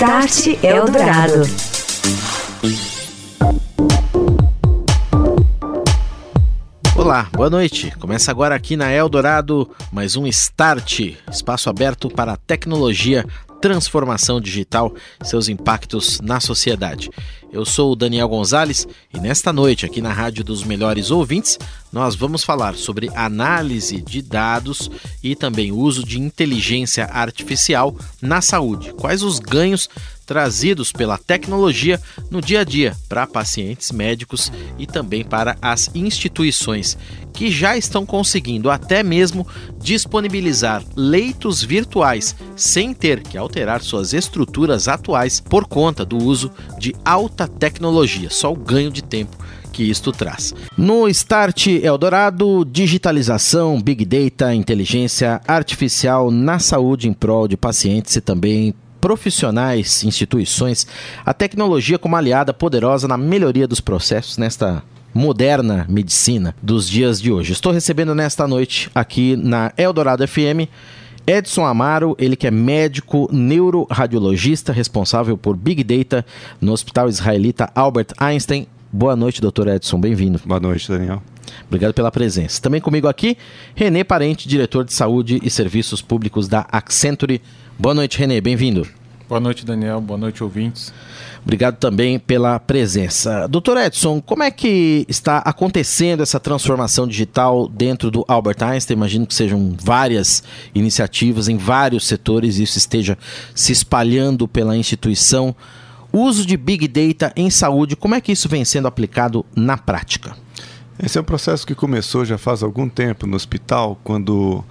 Start 0.00 0.64
Eldorado. 0.64 1.42
Olá, 6.96 7.28
boa 7.30 7.50
noite. 7.50 7.94
Começa 7.98 8.30
agora 8.30 8.54
aqui 8.54 8.78
na 8.78 8.90
Eldorado 8.90 9.70
mais 9.92 10.16
um 10.16 10.26
Start, 10.26 11.00
espaço 11.30 11.68
aberto 11.68 12.08
para 12.08 12.34
tecnologia, 12.38 13.26
transformação 13.60 14.40
digital 14.40 14.94
seus 15.22 15.50
impactos 15.50 16.18
na 16.22 16.40
sociedade. 16.40 17.10
Eu 17.52 17.64
sou 17.64 17.92
o 17.92 17.96
Daniel 17.96 18.28
Gonzalez 18.28 18.86
e 19.12 19.18
nesta 19.18 19.52
noite, 19.52 19.84
aqui 19.84 20.00
na 20.00 20.12
Rádio 20.12 20.44
dos 20.44 20.62
Melhores 20.62 21.10
Ouvintes, 21.10 21.58
nós 21.92 22.14
vamos 22.14 22.44
falar 22.44 22.76
sobre 22.76 23.10
análise 23.16 24.00
de 24.00 24.22
dados 24.22 24.88
e 25.20 25.34
também 25.34 25.72
uso 25.72 26.04
de 26.04 26.20
inteligência 26.20 27.06
artificial 27.06 27.96
na 28.22 28.40
saúde. 28.40 28.92
Quais 28.94 29.24
os 29.24 29.40
ganhos 29.40 29.88
trazidos 30.30 30.92
pela 30.92 31.18
tecnologia 31.18 32.00
no 32.30 32.40
dia 32.40 32.60
a 32.60 32.64
dia 32.64 32.96
para 33.08 33.26
pacientes 33.26 33.90
médicos 33.90 34.52
e 34.78 34.86
também 34.86 35.24
para 35.24 35.56
as 35.60 35.90
instituições 35.92 36.96
que 37.32 37.50
já 37.50 37.76
estão 37.76 38.06
conseguindo 38.06 38.70
até 38.70 39.02
mesmo 39.02 39.44
disponibilizar 39.80 40.84
leitos 40.94 41.64
virtuais 41.64 42.36
sem 42.54 42.94
ter 42.94 43.24
que 43.24 43.36
alterar 43.36 43.82
suas 43.82 44.12
estruturas 44.12 44.86
atuais 44.86 45.40
por 45.40 45.66
conta 45.66 46.04
do 46.04 46.16
uso 46.16 46.48
de 46.78 46.94
alta 47.04 47.48
tecnologia, 47.48 48.30
só 48.30 48.52
o 48.52 48.56
ganho 48.56 48.92
de 48.92 49.02
tempo 49.02 49.36
que 49.72 49.82
isto 49.82 50.12
traz. 50.12 50.54
No 50.76 51.08
Start 51.08 51.66
Eldorado, 51.66 52.64
digitalização, 52.64 53.82
big 53.82 54.04
data, 54.04 54.54
inteligência 54.54 55.40
artificial 55.44 56.30
na 56.30 56.60
saúde 56.60 57.08
em 57.08 57.12
prol 57.12 57.48
de 57.48 57.56
pacientes 57.56 58.14
e 58.14 58.20
também 58.20 58.72
profissionais, 59.00 60.04
instituições, 60.04 60.86
a 61.24 61.32
tecnologia 61.32 61.98
como 61.98 62.16
aliada 62.16 62.52
poderosa 62.52 63.08
na 63.08 63.16
melhoria 63.16 63.66
dos 63.66 63.80
processos 63.80 64.36
nesta 64.36 64.82
moderna 65.12 65.86
medicina 65.88 66.54
dos 66.62 66.88
dias 66.88 67.20
de 67.20 67.32
hoje. 67.32 67.52
Estou 67.52 67.72
recebendo 67.72 68.14
nesta 68.14 68.46
noite 68.46 68.90
aqui 68.94 69.36
na 69.36 69.72
Eldorado 69.76 70.26
FM 70.26 70.68
Edson 71.26 71.64
Amaro, 71.64 72.16
ele 72.18 72.34
que 72.34 72.46
é 72.46 72.50
médico 72.50 73.28
neuroradiologista 73.30 74.72
responsável 74.72 75.36
por 75.36 75.56
Big 75.56 75.84
Data 75.84 76.24
no 76.60 76.72
Hospital 76.72 77.08
Israelita 77.08 77.70
Albert 77.74 78.08
Einstein. 78.18 78.66
Boa 78.92 79.14
noite, 79.14 79.40
doutor 79.40 79.68
Edson, 79.68 80.00
bem-vindo. 80.00 80.40
Boa 80.44 80.58
noite, 80.58 80.90
Daniel. 80.90 81.22
Obrigado 81.68 81.94
pela 81.94 82.10
presença. 82.10 82.60
Também 82.60 82.80
comigo 82.80 83.06
aqui, 83.06 83.36
Renê 83.74 84.02
Parente, 84.02 84.48
diretor 84.48 84.84
de 84.84 84.92
Saúde 84.92 85.38
e 85.42 85.50
Serviços 85.50 86.02
Públicos 86.02 86.48
da 86.48 86.66
Accenture. 86.70 87.40
Boa 87.78 87.94
noite, 87.94 88.18
Renê, 88.18 88.40
bem-vindo. 88.40 88.86
Boa 89.30 89.38
noite, 89.38 89.64
Daniel. 89.64 90.00
Boa 90.00 90.18
noite, 90.18 90.42
ouvintes. 90.42 90.92
Obrigado 91.44 91.76
também 91.76 92.18
pela 92.18 92.58
presença. 92.58 93.46
Doutor 93.46 93.76
Edson, 93.76 94.20
como 94.20 94.42
é 94.42 94.50
que 94.50 95.06
está 95.08 95.38
acontecendo 95.38 96.20
essa 96.20 96.40
transformação 96.40 97.06
digital 97.06 97.68
dentro 97.68 98.10
do 98.10 98.24
Albert 98.26 98.56
Einstein? 98.60 98.96
Imagino 98.96 99.24
que 99.28 99.32
sejam 99.32 99.72
várias 99.80 100.42
iniciativas 100.74 101.46
em 101.46 101.56
vários 101.56 102.08
setores 102.08 102.58
e 102.58 102.64
isso 102.64 102.76
esteja 102.76 103.16
se 103.54 103.70
espalhando 103.70 104.48
pela 104.48 104.76
instituição. 104.76 105.54
O 106.10 106.22
uso 106.22 106.44
de 106.44 106.56
Big 106.56 106.88
Data 106.88 107.32
em 107.36 107.50
saúde, 107.50 107.94
como 107.94 108.16
é 108.16 108.20
que 108.20 108.32
isso 108.32 108.48
vem 108.48 108.64
sendo 108.64 108.88
aplicado 108.88 109.46
na 109.54 109.78
prática? 109.78 110.36
Esse 111.00 111.18
é 111.18 111.20
um 111.20 111.24
processo 111.24 111.64
que 111.64 111.76
começou 111.76 112.24
já 112.24 112.36
faz 112.36 112.64
algum 112.64 112.88
tempo 112.88 113.28
no 113.28 113.36
hospital, 113.36 113.96
quando 114.02 114.24
do 114.24 114.64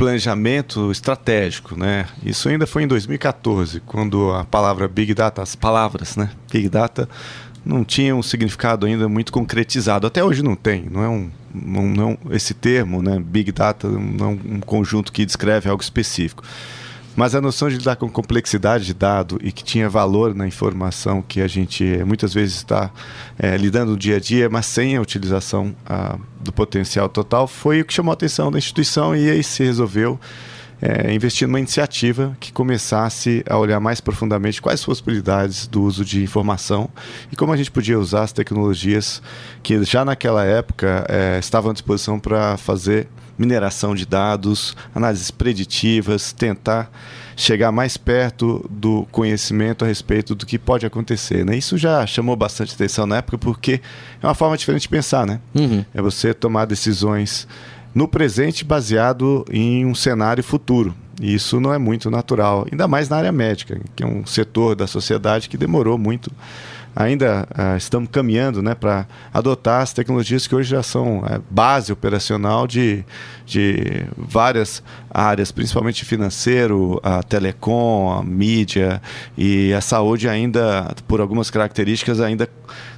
planejamento 0.00 0.90
estratégico, 0.90 1.78
né? 1.78 2.06
Isso 2.24 2.48
ainda 2.48 2.66
foi 2.66 2.84
em 2.84 2.86
2014, 2.86 3.80
quando 3.80 4.32
a 4.32 4.44
palavra 4.44 4.88
Big 4.88 5.12
Data, 5.12 5.42
as 5.42 5.54
palavras, 5.54 6.16
né? 6.16 6.30
Big 6.50 6.70
Data 6.70 7.06
não 7.62 7.84
tinha 7.84 8.16
um 8.16 8.22
significado 8.22 8.86
ainda 8.86 9.06
muito 9.10 9.30
concretizado. 9.30 10.06
Até 10.06 10.24
hoje 10.24 10.42
não 10.42 10.56
tem, 10.56 10.88
não 10.90 11.04
é 11.04 11.08
um, 11.08 11.30
não, 11.54 12.16
esse 12.30 12.54
termo, 12.54 13.02
né? 13.02 13.20
Big 13.20 13.52
Data 13.52 13.86
não 13.88 14.26
é 14.26 14.28
um 14.30 14.60
conjunto 14.60 15.12
que 15.12 15.26
descreve 15.26 15.68
algo 15.68 15.82
específico. 15.82 16.42
Mas 17.20 17.34
a 17.34 17.40
noção 17.42 17.68
de 17.68 17.76
lidar 17.76 17.96
com 17.96 18.08
complexidade 18.08 18.86
de 18.86 18.94
dado 18.94 19.38
e 19.42 19.52
que 19.52 19.62
tinha 19.62 19.90
valor 19.90 20.34
na 20.34 20.46
informação 20.46 21.20
que 21.20 21.42
a 21.42 21.46
gente 21.46 21.84
muitas 22.02 22.32
vezes 22.32 22.56
está 22.56 22.90
é, 23.38 23.58
lidando 23.58 23.90
no 23.90 23.98
dia 23.98 24.16
a 24.16 24.18
dia, 24.18 24.48
mas 24.48 24.64
sem 24.64 24.96
a 24.96 25.02
utilização 25.02 25.76
a, 25.84 26.16
do 26.40 26.50
potencial 26.50 27.10
total, 27.10 27.46
foi 27.46 27.82
o 27.82 27.84
que 27.84 27.92
chamou 27.92 28.10
a 28.10 28.14
atenção 28.14 28.50
da 28.50 28.56
instituição 28.56 29.14
e 29.14 29.28
aí 29.28 29.44
se 29.44 29.62
resolveu 29.62 30.18
é, 30.80 31.12
investir 31.12 31.46
numa 31.46 31.58
iniciativa 31.58 32.34
que 32.40 32.50
começasse 32.54 33.44
a 33.46 33.58
olhar 33.58 33.80
mais 33.80 34.00
profundamente 34.00 34.62
quais 34.62 34.80
as 34.80 34.86
possibilidades 34.86 35.66
do 35.66 35.82
uso 35.82 36.06
de 36.06 36.22
informação 36.22 36.88
e 37.30 37.36
como 37.36 37.52
a 37.52 37.56
gente 37.58 37.70
podia 37.70 37.98
usar 38.00 38.22
as 38.22 38.32
tecnologias 38.32 39.20
que 39.62 39.84
já 39.84 40.06
naquela 40.06 40.42
época 40.46 41.04
é, 41.06 41.38
estavam 41.38 41.70
à 41.70 41.74
disposição 41.74 42.18
para 42.18 42.56
fazer 42.56 43.08
mineração 43.40 43.94
de 43.94 44.04
dados, 44.04 44.76
análises 44.94 45.30
preditivas, 45.30 46.30
tentar 46.30 46.92
chegar 47.34 47.72
mais 47.72 47.96
perto 47.96 48.68
do 48.68 49.06
conhecimento 49.10 49.82
a 49.82 49.88
respeito 49.88 50.34
do 50.34 50.44
que 50.44 50.58
pode 50.58 50.84
acontecer. 50.84 51.42
Né? 51.42 51.56
Isso 51.56 51.78
já 51.78 52.06
chamou 52.06 52.36
bastante 52.36 52.74
atenção 52.74 53.06
na 53.06 53.16
época 53.16 53.38
porque 53.38 53.80
é 54.22 54.26
uma 54.26 54.34
forma 54.34 54.58
diferente 54.58 54.82
de 54.82 54.90
pensar, 54.90 55.26
né? 55.26 55.40
Uhum. 55.54 55.82
É 55.94 56.02
você 56.02 56.34
tomar 56.34 56.66
decisões 56.66 57.48
no 57.94 58.06
presente 58.06 58.62
baseado 58.62 59.42
em 59.50 59.86
um 59.86 59.94
cenário 59.94 60.44
futuro. 60.44 60.94
E 61.18 61.34
isso 61.34 61.58
não 61.60 61.72
é 61.72 61.78
muito 61.78 62.10
natural, 62.10 62.66
ainda 62.70 62.86
mais 62.86 63.08
na 63.08 63.16
área 63.16 63.32
médica, 63.32 63.80
que 63.96 64.02
é 64.02 64.06
um 64.06 64.26
setor 64.26 64.74
da 64.74 64.86
sociedade 64.86 65.48
que 65.48 65.56
demorou 65.56 65.96
muito 65.96 66.30
ainda 66.94 67.46
uh, 67.50 67.76
estamos 67.76 68.08
caminhando 68.10 68.62
né, 68.62 68.74
para 68.74 69.06
adotar 69.32 69.82
as 69.82 69.92
tecnologias 69.92 70.46
que 70.46 70.54
hoje 70.54 70.70
já 70.70 70.82
são 70.82 71.24
é, 71.26 71.40
base 71.50 71.92
operacional 71.92 72.66
de, 72.66 73.04
de 73.46 74.04
várias 74.16 74.82
áreas, 75.10 75.50
principalmente 75.50 76.04
financeiro, 76.04 77.00
a 77.02 77.22
telecom, 77.22 78.12
a 78.12 78.22
mídia 78.22 79.00
e 79.36 79.72
a 79.72 79.80
saúde 79.80 80.28
ainda, 80.28 80.94
por 81.06 81.20
algumas 81.20 81.50
características, 81.50 82.20
ainda 82.20 82.48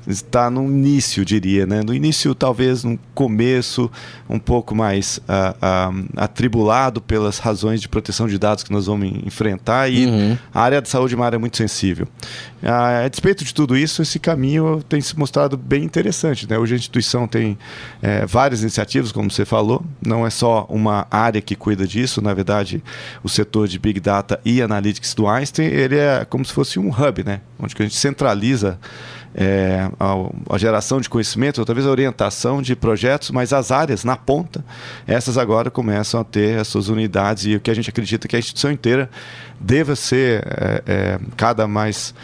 está 0.07 0.51
no 0.51 0.65
início, 0.65 1.25
diria, 1.25 1.67
né? 1.67 1.83
No 1.83 1.95
início, 1.95 2.35
talvez 2.35 2.85
no 2.85 2.99
começo, 3.15 3.91
um 4.29 4.39
pouco 4.39 4.75
mais 4.75 5.19
uh, 5.19 5.93
uh, 5.93 6.09
atribulado 6.17 7.01
pelas 7.01 7.39
razões 7.39 7.81
de 7.81 7.89
proteção 7.89 8.27
de 8.27 8.39
dados 8.39 8.65
que 8.65 8.73
nós 8.73 8.87
vamos 8.87 9.09
enfrentar 9.25 9.89
e 9.89 10.07
uhum. 10.07 10.39
a 10.53 10.61
área 10.61 10.83
de 10.83 10.89
saúde 10.89 11.15
é 11.15 11.17
uma 11.17 11.27
área 11.27 11.39
muito 11.39 11.57
sensível. 11.57 12.07
Uh, 12.63 13.05
a 13.05 13.09
despeito 13.09 13.45
de 13.45 13.55
tudo 13.55 13.77
isso, 13.77 14.03
esse 14.03 14.19
caminho 14.19 14.83
tem 14.89 15.01
se 15.01 15.19
mostrado 15.19 15.57
bem 15.57 15.85
interessante, 15.85 16.49
né? 16.49 16.59
Hoje 16.59 16.75
a 16.75 16.77
instituição 16.77 17.27
tem 17.27 17.59
é, 18.01 18.27
várias 18.27 18.63
iniciativas, 18.63 19.13
como 19.13 19.31
você 19.31 19.45
falou, 19.45 19.85
não 20.05 20.27
é 20.27 20.31
só 20.31 20.67
uma 20.69 21.07
área 21.11 21.41
que 21.41 21.55
cuida 21.55 21.87
disso, 21.87 22.21
na 22.21 22.33
verdade, 22.35 22.83
o 23.23 23.29
setor 23.29 23.69
de 23.69 23.79
Big 23.79 24.01
Data 24.01 24.41
e 24.45 24.63
Analytics 24.63 25.15
do 25.15 25.29
Einstein, 25.29 25.67
ele 25.67 25.97
é 25.97 26.25
como 26.25 26.45
se 26.45 26.53
fosse 26.53 26.79
um 26.79 26.89
hub, 26.89 27.25
né? 27.25 27.41
Onde 27.59 27.75
a 27.79 27.83
gente 27.83 27.97
centraliza 27.97 28.79
é, 29.35 29.89
a, 29.99 30.55
a, 30.55 30.59
geração 30.59 31.01
de 31.01 31.09
conhecimento, 31.09 31.65
talvez 31.65 31.87
a 31.87 31.91
orientação 31.91 32.61
de 32.61 32.77
projetos, 32.77 33.31
mas 33.31 33.53
as 33.53 33.71
áreas 33.71 34.05
na 34.05 34.17
ponta, 34.17 34.65
essas 35.07 35.39
agora 35.39 35.71
começam 35.71 36.21
a 36.21 36.25
ter 36.25 36.59
as 36.59 36.69
suas 36.69 36.89
unidades 36.89 37.47
e 37.47 37.57
o 37.57 37.61
que 37.61 37.71
a 37.71 37.75
gente 37.75 37.89
acredita 37.89 38.29
que 38.29 38.37
a 38.37 38.39
instituição 38.39 38.71
inteira 38.71 39.09
deva 39.59 39.95
ser 39.95 40.45
é, 40.47 40.83
é, 40.87 41.21
cada, 41.37 41.67
mais, 41.69 42.15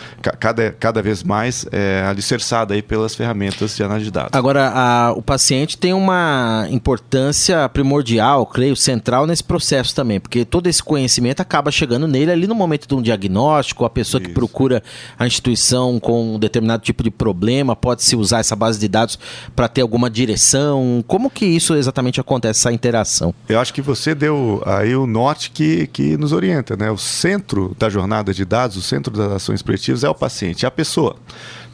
cada, 0.41 0.73
cada 0.73 1.01
vez 1.01 1.23
mais 1.23 1.67
é, 1.71 2.05
alicerçada 2.07 2.75
aí 2.75 2.83
pelas 2.83 3.15
ferramentas 3.15 3.77
de 3.77 3.83
análise 3.83 4.07
de 4.07 4.11
dados. 4.11 4.31
Agora, 4.33 4.73
a, 4.75 5.13
o 5.13 5.23
paciente 5.23 5.79
tem 5.79 5.93
uma 5.93 6.67
importância 6.71 7.69
primordial, 7.69 8.45
creio, 8.45 8.75
central 8.75 9.27
nesse 9.27 9.45
processo 9.45 9.95
também, 9.95 10.19
porque 10.19 10.45
todo 10.45 10.67
esse 10.67 10.83
conhecimento 10.83 11.41
acaba 11.41 11.71
chegando 11.71 12.09
nele 12.09 12.33
ali 12.33 12.47
no 12.47 12.55
momento 12.55 12.89
de 12.89 12.95
um 12.95 13.01
diagnóstico, 13.01 13.85
a 13.85 13.91
pessoa 13.91 14.21
Isso. 14.21 14.29
que 14.29 14.35
procura 14.35 14.83
a 15.19 15.27
instituição 15.27 16.01
com 16.01 16.35
um 16.35 16.39
determinado 16.39 16.83
tipo 16.83 16.98
de 17.03 17.11
problema, 17.11 17.75
pode-se 17.77 18.17
usar 18.17 18.41
essa 18.41 18.57
base 18.57 18.79
de 18.79 18.89
dados 18.89 19.19
para 19.55 19.69
ter 19.69 19.81
alguma 19.81 20.11
direção. 20.11 21.05
Como 21.07 21.31
que 21.31 21.47
isso 21.47 21.75
exatamente 21.75 22.21
acontece, 22.21 22.61
essa 22.61 22.73
interação? 22.73 23.35
Eu 23.49 23.61
acho 23.61 23.73
que 23.73 23.83
você 23.83 24.15
deu 24.15 24.63
aí 24.67 24.95
o 24.95 25.07
norte 25.07 25.51
que, 25.51 25.87
que 25.89 26.17
nos 26.17 26.33
orienta, 26.33 26.77
né? 26.77 26.91
O 26.91 26.99
centro 26.99 27.75
da 27.79 27.89
jornada 27.89 28.33
de 28.33 28.45
dados, 28.45 28.77
o 28.77 28.83
centro 28.83 29.17
das 29.17 29.33
ações 29.33 29.63
preditivas 29.63 30.05
é 30.05 30.09
o 30.09 30.15
paciente, 30.15 30.65
é 30.65 30.69
a 30.69 30.71
pessoa. 30.71 31.17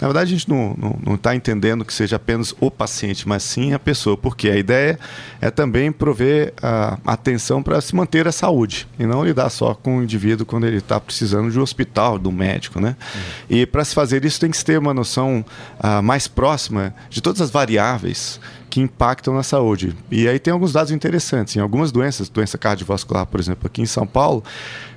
Na 0.04 0.08
verdade, 0.08 0.34
a 0.34 0.36
gente 0.36 0.50
não 0.50 1.14
está 1.14 1.34
entendendo 1.34 1.82
que 1.82 1.90
seja 1.90 2.16
apenas 2.16 2.54
o 2.60 2.70
paciente, 2.70 3.26
mas 3.26 3.42
sim 3.42 3.72
a 3.72 3.78
pessoa, 3.78 4.18
porque 4.18 4.50
a 4.50 4.56
ideia 4.56 4.98
é 5.40 5.50
também 5.50 5.90
prover 5.90 6.52
a 6.62 6.98
atenção 7.06 7.62
para 7.62 7.80
se 7.80 7.96
manter 7.96 8.28
a 8.28 8.32
saúde 8.32 8.86
e 8.98 9.06
não 9.06 9.24
lidar 9.24 9.48
só 9.48 9.74
com 9.74 9.96
o 9.96 10.02
indivíduo 10.02 10.44
quando 10.44 10.66
ele 10.66 10.76
está 10.76 11.00
precisando 11.00 11.50
de 11.50 11.58
um 11.58 11.62
hospital, 11.62 12.18
do 12.18 12.30
médico. 12.30 12.82
Né? 12.82 12.94
Uhum. 13.14 13.20
E 13.48 13.64
para 13.64 13.82
se 13.82 13.94
fazer 13.94 14.26
isso, 14.26 14.38
tem 14.38 14.50
que 14.50 14.58
se 14.58 14.64
ter 14.66 14.78
uma 14.78 14.92
noção 14.92 15.42
uh, 15.82 16.02
mais 16.02 16.28
próxima 16.28 16.94
de 17.08 17.22
todas 17.22 17.40
as 17.40 17.48
variáveis 17.48 18.38
que 18.68 18.82
impactam 18.82 19.32
na 19.32 19.42
saúde. 19.42 19.96
E 20.10 20.28
aí 20.28 20.38
tem 20.38 20.52
alguns 20.52 20.74
dados 20.74 20.92
interessantes. 20.92 21.56
Em 21.56 21.60
algumas 21.60 21.90
doenças, 21.90 22.28
doença 22.28 22.58
cardiovascular, 22.58 23.24
por 23.24 23.40
exemplo, 23.40 23.66
aqui 23.66 23.80
em 23.80 23.86
São 23.86 24.06
Paulo, 24.06 24.44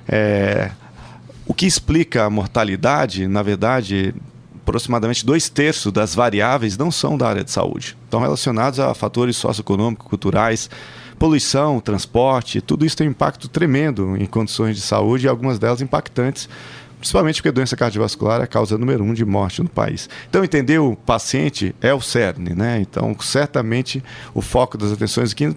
é, 0.06 0.70
que 1.58 1.66
explica 1.66 2.24
a 2.24 2.30
mortalidade, 2.30 3.26
na 3.26 3.42
verdade, 3.42 4.14
aproximadamente 4.70 5.24
dois 5.24 5.48
terços 5.48 5.92
das 5.92 6.14
variáveis 6.14 6.76
não 6.76 6.90
são 6.90 7.16
da 7.16 7.28
área 7.28 7.44
de 7.44 7.50
saúde. 7.50 7.96
Estão 8.04 8.20
relacionados 8.20 8.78
a 8.78 8.92
fatores 8.94 9.36
socioeconômicos, 9.36 10.06
culturais, 10.06 10.70
poluição, 11.18 11.80
transporte, 11.80 12.60
tudo 12.60 12.84
isso 12.86 12.96
tem 12.96 13.08
um 13.08 13.10
impacto 13.10 13.48
tremendo 13.48 14.16
em 14.16 14.26
condições 14.26 14.76
de 14.76 14.82
saúde 14.82 15.26
e 15.26 15.28
algumas 15.28 15.58
delas 15.58 15.80
impactantes 15.80 16.48
principalmente 16.98 17.36
porque 17.36 17.48
a 17.48 17.52
doença 17.52 17.76
cardiovascular 17.76 18.40
é 18.40 18.44
a 18.44 18.46
causa 18.46 18.76
número 18.76 19.04
um 19.04 19.14
de 19.14 19.24
morte 19.24 19.62
no 19.62 19.68
país. 19.68 20.08
Então, 20.28 20.42
entender 20.42 20.78
o 20.78 20.96
paciente 20.96 21.74
é 21.80 21.94
o 21.94 22.00
cerne, 22.00 22.54
né? 22.54 22.80
Então, 22.80 23.16
certamente, 23.20 24.02
o 24.34 24.42
foco 24.42 24.76
das 24.76 24.92
atenções 24.92 25.32
aqui 25.32 25.54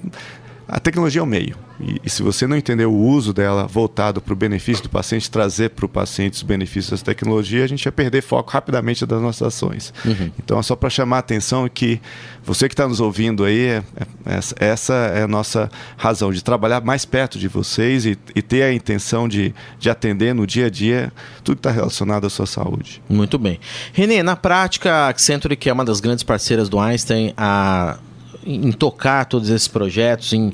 a 0.71 0.79
tecnologia 0.79 1.19
é 1.19 1.23
o 1.23 1.27
meio. 1.27 1.57
E, 1.81 1.99
e, 2.05 2.09
se 2.09 2.23
você 2.23 2.47
não 2.47 2.55
entender 2.55 2.85
o 2.85 2.93
uso 2.93 3.33
dela 3.33 3.67
voltado 3.67 4.21
para 4.21 4.31
o 4.31 4.35
benefício 4.35 4.81
do 4.83 4.89
paciente, 4.89 5.29
trazer 5.29 5.71
para 5.71 5.85
o 5.85 5.89
paciente 5.89 6.35
os 6.35 6.43
benefícios 6.43 6.97
da 6.97 7.05
tecnologia, 7.05 7.65
a 7.65 7.67
gente 7.67 7.83
vai 7.83 7.91
perder 7.91 8.21
foco 8.21 8.49
rapidamente 8.51 9.05
das 9.05 9.21
nossas 9.21 9.49
ações. 9.49 9.93
Uhum. 10.05 10.31
Então, 10.41 10.57
é 10.57 10.63
só 10.63 10.73
para 10.73 10.89
chamar 10.89 11.17
a 11.17 11.19
atenção 11.19 11.67
que 11.67 11.99
você 12.41 12.69
que 12.69 12.73
está 12.73 12.87
nos 12.87 13.01
ouvindo 13.01 13.43
aí, 13.43 13.65
é, 13.65 13.83
é, 14.25 14.65
essa 14.65 14.93
é 14.93 15.23
a 15.23 15.27
nossa 15.27 15.69
razão, 15.97 16.31
de 16.31 16.41
trabalhar 16.41 16.79
mais 16.79 17.03
perto 17.03 17.37
de 17.37 17.49
vocês 17.49 18.05
e, 18.05 18.17
e 18.33 18.41
ter 18.41 18.63
a 18.63 18.73
intenção 18.73 19.27
de, 19.27 19.53
de 19.77 19.89
atender 19.89 20.33
no 20.33 20.47
dia 20.47 20.67
a 20.67 20.69
dia 20.69 21.11
tudo 21.43 21.57
que 21.57 21.59
está 21.59 21.71
relacionado 21.71 22.25
à 22.25 22.29
sua 22.29 22.45
saúde. 22.45 23.01
Muito 23.09 23.37
bem. 23.37 23.59
Renê, 23.91 24.23
na 24.23 24.37
prática, 24.37 24.89
a 24.89 25.09
Accenture, 25.09 25.57
que 25.57 25.69
é 25.69 25.73
uma 25.73 25.83
das 25.83 25.99
grandes 25.99 26.23
parceiras 26.23 26.69
do 26.69 26.79
Einstein, 26.79 27.33
a 27.35 27.97
em 28.45 28.71
tocar 28.71 29.25
todos 29.25 29.49
esses 29.49 29.67
projetos, 29.67 30.33
em 30.33 30.53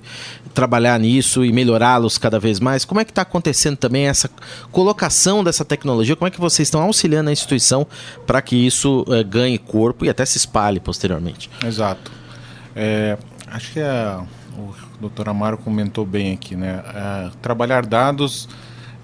trabalhar 0.54 1.00
nisso 1.00 1.46
e 1.46 1.52
melhorá-los 1.52 2.18
cada 2.18 2.40
vez 2.40 2.60
mais. 2.60 2.84
Como 2.84 3.00
é 3.00 3.06
que 3.06 3.12
está 3.12 3.22
acontecendo 3.22 3.78
também 3.78 4.08
essa 4.08 4.28
colocação 4.72 5.44
dessa 5.44 5.64
tecnologia? 5.64 6.16
Como 6.16 6.28
é 6.28 6.32
que 6.32 6.40
vocês 6.40 6.68
estão 6.68 6.82
auxiliando 6.82 7.30
a 7.30 7.34
instituição 7.34 7.86
para 8.26 8.42
que 8.42 8.56
isso 8.56 9.06
é, 9.10 9.24
ganhe 9.24 9.60
corpo 9.60 10.04
e 10.04 10.10
até 10.10 10.26
se 10.26 10.38
espalhe 10.38 10.80
posteriormente? 10.80 11.48
Exato. 11.64 12.12
É, 12.76 13.18
acho 13.48 13.72
que 13.72 13.80
a, 13.80 14.26
o 14.58 14.74
doutor 15.00 15.30
Amaro 15.30 15.58
comentou 15.60 16.06
bem 16.06 16.34
aqui, 16.34 16.56
né? 16.56 16.84
É, 16.94 17.30
trabalhar 17.40 17.86
dados 17.86 18.50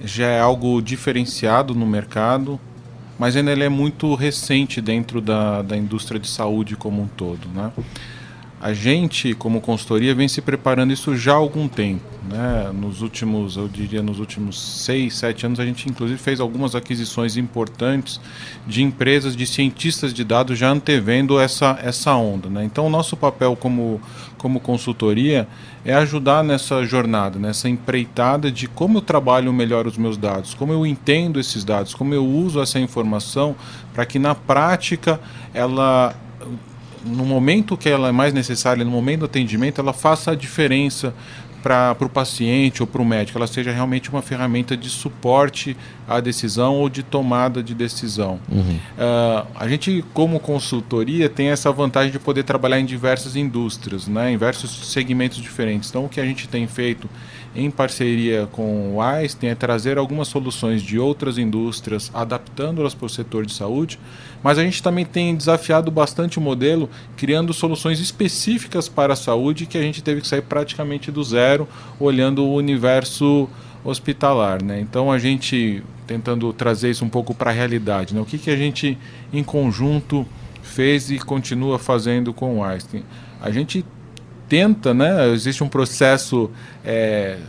já 0.03 0.27
é 0.27 0.39
algo 0.39 0.81
diferenciado 0.81 1.75
no 1.75 1.86
mercado, 1.86 2.59
mas 3.19 3.36
ainda 3.36 3.51
ele 3.51 3.63
é 3.63 3.69
muito 3.69 4.15
recente 4.15 4.81
dentro 4.81 5.21
da, 5.21 5.62
da 5.62 5.77
indústria 5.77 6.19
de 6.19 6.27
saúde 6.27 6.75
como 6.75 7.01
um 7.01 7.07
todo, 7.07 7.47
né? 7.53 7.71
A 8.63 8.71
gente, 8.71 9.33
como 9.33 9.60
consultoria, 9.60 10.15
vem 10.15 10.30
se 10.30 10.42
preparando 10.42 10.94
isso 10.94 11.18
já 11.18 11.33
há 11.33 11.36
algum 11.36 11.68
tempo. 11.68 12.01
Né? 12.30 12.71
Nos 12.74 13.01
últimos, 13.01 13.57
eu 13.57 13.68
diria, 13.68 14.01
nos 14.01 14.19
últimos 14.19 14.57
seis, 14.57 15.18
sete 15.18 15.45
anos, 15.45 15.60
a 15.60 15.65
gente 15.65 15.89
inclusive 15.89 16.18
fez 16.18 16.39
algumas 16.39 16.74
aquisições 16.74 17.36
importantes 17.36 18.21
de 18.65 18.81
empresas, 18.81 19.36
de 19.36 19.45
cientistas 19.45 20.13
de 20.13 20.24
dados 20.24 20.57
já 20.57 20.69
antevendo 20.69 21.42
essa, 21.42 21.77
essa 21.83 22.15
onda. 22.15 22.48
Né? 22.48 22.63
Então, 22.63 22.88
o 22.88 22.89
nosso 22.89 23.18
papel 23.18 23.54
como, 23.57 24.00
como 24.38 24.62
consultoria 24.62 25.45
é 25.83 25.94
ajudar 25.95 26.42
nessa 26.42 26.86
jornada, 26.86 27.38
nessa 27.38 27.68
empreitada 27.68 28.50
de 28.50 28.69
como 28.69 29.00
eu 29.00 29.01
trabalho 29.01 29.51
melhor 29.51 29.88
os 29.88 29.98
meus 29.98 30.15
dados, 30.15 30.54
como 30.54 30.71
eu 30.71 30.86
entendo 30.86 31.38
esses 31.38 31.65
dados, 31.65 31.94
como 31.94 32.13
eu 32.13 32.25
uso 32.25 32.62
essa 32.62 32.80
informação 32.80 33.57
para 33.94 34.06
que 34.06 34.18
na 34.18 34.33
prática 34.33 35.19
ela 35.54 36.15
no 37.03 37.25
momento 37.25 37.77
que 37.77 37.89
ela 37.89 38.09
é 38.09 38.11
mais 38.11 38.33
necessária, 38.33 38.83
no 38.83 38.91
momento 38.91 39.19
do 39.19 39.25
atendimento, 39.25 39.79
ela 39.79 39.94
faça 39.94 40.31
a 40.31 40.35
diferença 40.35 41.13
para 41.63 41.95
o 42.01 42.09
paciente 42.09 42.83
ou 42.83 42.88
para 42.88 43.01
o 43.01 43.05
médico, 43.05 43.38
ela 43.38 43.47
seja 43.47 43.71
realmente 43.71 44.09
uma 44.09 44.21
ferramenta 44.21 44.75
de 44.75 44.89
suporte 44.89 45.77
à 46.05 46.19
decisão 46.19 46.75
ou 46.75 46.89
de 46.89 47.01
tomada 47.01 47.63
de 47.63 47.73
decisão. 47.73 48.38
Uhum. 48.51 48.75
Uh, 48.75 49.47
a 49.55 49.67
gente, 49.69 50.03
como 50.13 50.41
consultoria, 50.41 51.29
tem 51.29 51.47
essa 51.47 51.71
vantagem 51.71 52.11
de 52.11 52.19
poder 52.19 52.44
trabalhar 52.44 52.81
em 52.81 52.85
diversas 52.85 53.38
indústrias, 53.38 54.09
né, 54.09 54.31
em 54.31 54.33
diversos 54.33 54.91
segmentos 54.91 55.38
diferentes. 55.38 55.89
Então, 55.89 56.03
o 56.03 56.09
que 56.09 56.19
a 56.19 56.25
gente 56.25 56.50
tem 56.50 56.67
feito 56.67 57.09
em 57.55 57.69
parceria 57.69 58.47
com 58.51 58.95
o 58.95 59.01
Einstein 59.01 59.50
é 59.50 59.55
trazer 59.55 59.97
algumas 59.97 60.27
soluções 60.27 60.81
de 60.81 60.97
outras 60.97 61.38
indústrias, 61.38 62.09
adaptando-las 62.13 62.95
para 62.95 63.05
o 63.05 63.09
setor 63.09 63.45
de 63.45 63.53
saúde, 63.53 64.00
mas 64.41 64.57
a 64.57 64.63
gente 64.63 64.81
também 64.81 65.05
tem 65.05 65.35
desafiado 65.35 65.91
bastante 65.91 66.39
o 66.39 66.41
modelo, 66.41 66.89
criando 67.15 67.53
soluções 67.53 68.00
específicas 68.00 68.89
para 68.89 69.13
a 69.13 69.15
saúde, 69.15 69.67
que 69.67 69.77
a 69.77 69.81
gente 69.81 70.01
teve 70.01 70.21
que 70.21 70.27
sair 70.27 70.41
praticamente 70.41 71.11
do 71.11 71.23
zero, 71.23 71.67
olhando 72.00 72.44
o 72.44 72.55
universo 72.55 73.47
hospitalar. 73.83 74.63
Né? 74.63 74.79
Então 74.79 75.11
a 75.11 75.19
gente 75.19 75.83
tentando 76.07 76.51
trazer 76.53 76.89
isso 76.89 77.05
um 77.05 77.09
pouco 77.09 77.33
para 77.33 77.51
a 77.51 77.53
realidade. 77.53 78.15
Né? 78.15 78.21
O 78.21 78.25
que, 78.25 78.38
que 78.38 78.50
a 78.50 78.57
gente 78.57 78.97
em 79.31 79.44
conjunto 79.44 80.25
fez 80.61 81.11
e 81.11 81.19
continua 81.19 81.77
fazendo 81.77 82.33
com 82.33 82.59
o 82.59 82.63
Einstein? 82.63 83.03
A 83.41 83.51
gente 83.51 83.85
tenta, 84.53 84.94
né? 84.94 85.31
Existe 85.31 85.63
um 85.63 85.67
processo 85.67 86.47
é, 86.85 87.39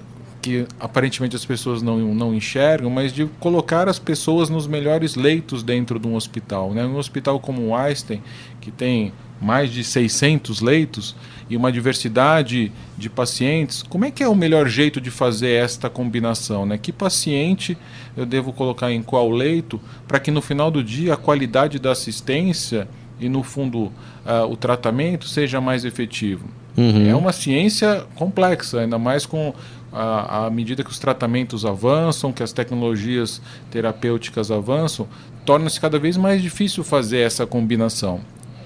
que 0.41 0.67
aparentemente 0.81 1.37
as 1.37 1.45
pessoas 1.45 1.83
não, 1.83 1.99
não 2.15 2.35
enxergam, 2.35 2.89
mas 2.89 3.13
de 3.13 3.27
colocar 3.39 3.91
as 3.91 3.99
pessoas 3.99 4.49
nos 4.49 4.67
melhores 4.67 5.15
leitos 5.15 5.63
dentro 5.63 5.99
de 5.99 6.09
um 6.09 6.15
hospital. 6.15 6.73
Né? 6.73 6.83
Um 6.83 6.97
hospital 6.97 7.39
como 7.39 7.61
o 7.61 7.77
Einstein, 7.77 8.23
que 8.59 8.71
tem 8.71 9.13
mais 9.39 9.71
de 9.71 9.85
600 9.85 10.63
leitos 10.63 11.15
e 11.51 11.59
uma 11.59 11.71
diversidade 11.71 12.73
de 12.97 13.11
pacientes, 13.11 13.83
como 13.83 14.07
é 14.07 14.11
que 14.11 14.23
é 14.23 14.29
o 14.29 14.35
melhor 14.35 14.67
jeito 14.67 14.99
de 14.99 15.11
fazer 15.11 15.51
esta 15.51 15.91
combinação? 15.91 16.65
Né? 16.65 16.79
Que 16.79 16.91
paciente 16.91 17.77
eu 18.17 18.25
devo 18.25 18.51
colocar 18.51 18.91
em 18.91 19.03
qual 19.03 19.29
leito 19.29 19.79
para 20.09 20.19
que 20.19 20.31
no 20.31 20.41
final 20.41 20.71
do 20.71 20.83
dia 20.83 21.13
a 21.13 21.19
qualidade 21.19 21.79
da 21.79 21.93
assistência 21.93 22.89
e 23.21 23.29
no 23.29 23.43
fundo 23.43 23.93
uh, 24.25 24.51
o 24.51 24.57
tratamento 24.57 25.29
seja 25.29 25.61
mais 25.61 25.85
efetivo? 25.85 26.64
Uhum. 26.77 27.09
É 27.09 27.15
uma 27.15 27.33
ciência 27.33 28.05
complexa, 28.17 28.81
ainda 28.81 28.99
mais 28.99 29.25
com 29.27 29.55
à 29.97 30.51
medida 30.51 30.83
que 30.83 30.91
os 30.91 30.99
tratamentos 30.99 31.65
avançam, 31.65 32.33
que 32.33 32.43
as 32.43 32.53
tecnologias 32.53 33.41
terapêuticas 33.71 34.51
avançam, 34.51 35.07
torna-se 35.45 35.81
cada 35.81 36.01
vez 36.01 36.17
mais 36.17 36.43
difícil 36.43 36.83
fazer 36.83 37.21
essa 37.21 37.47
combinação. 37.47 38.21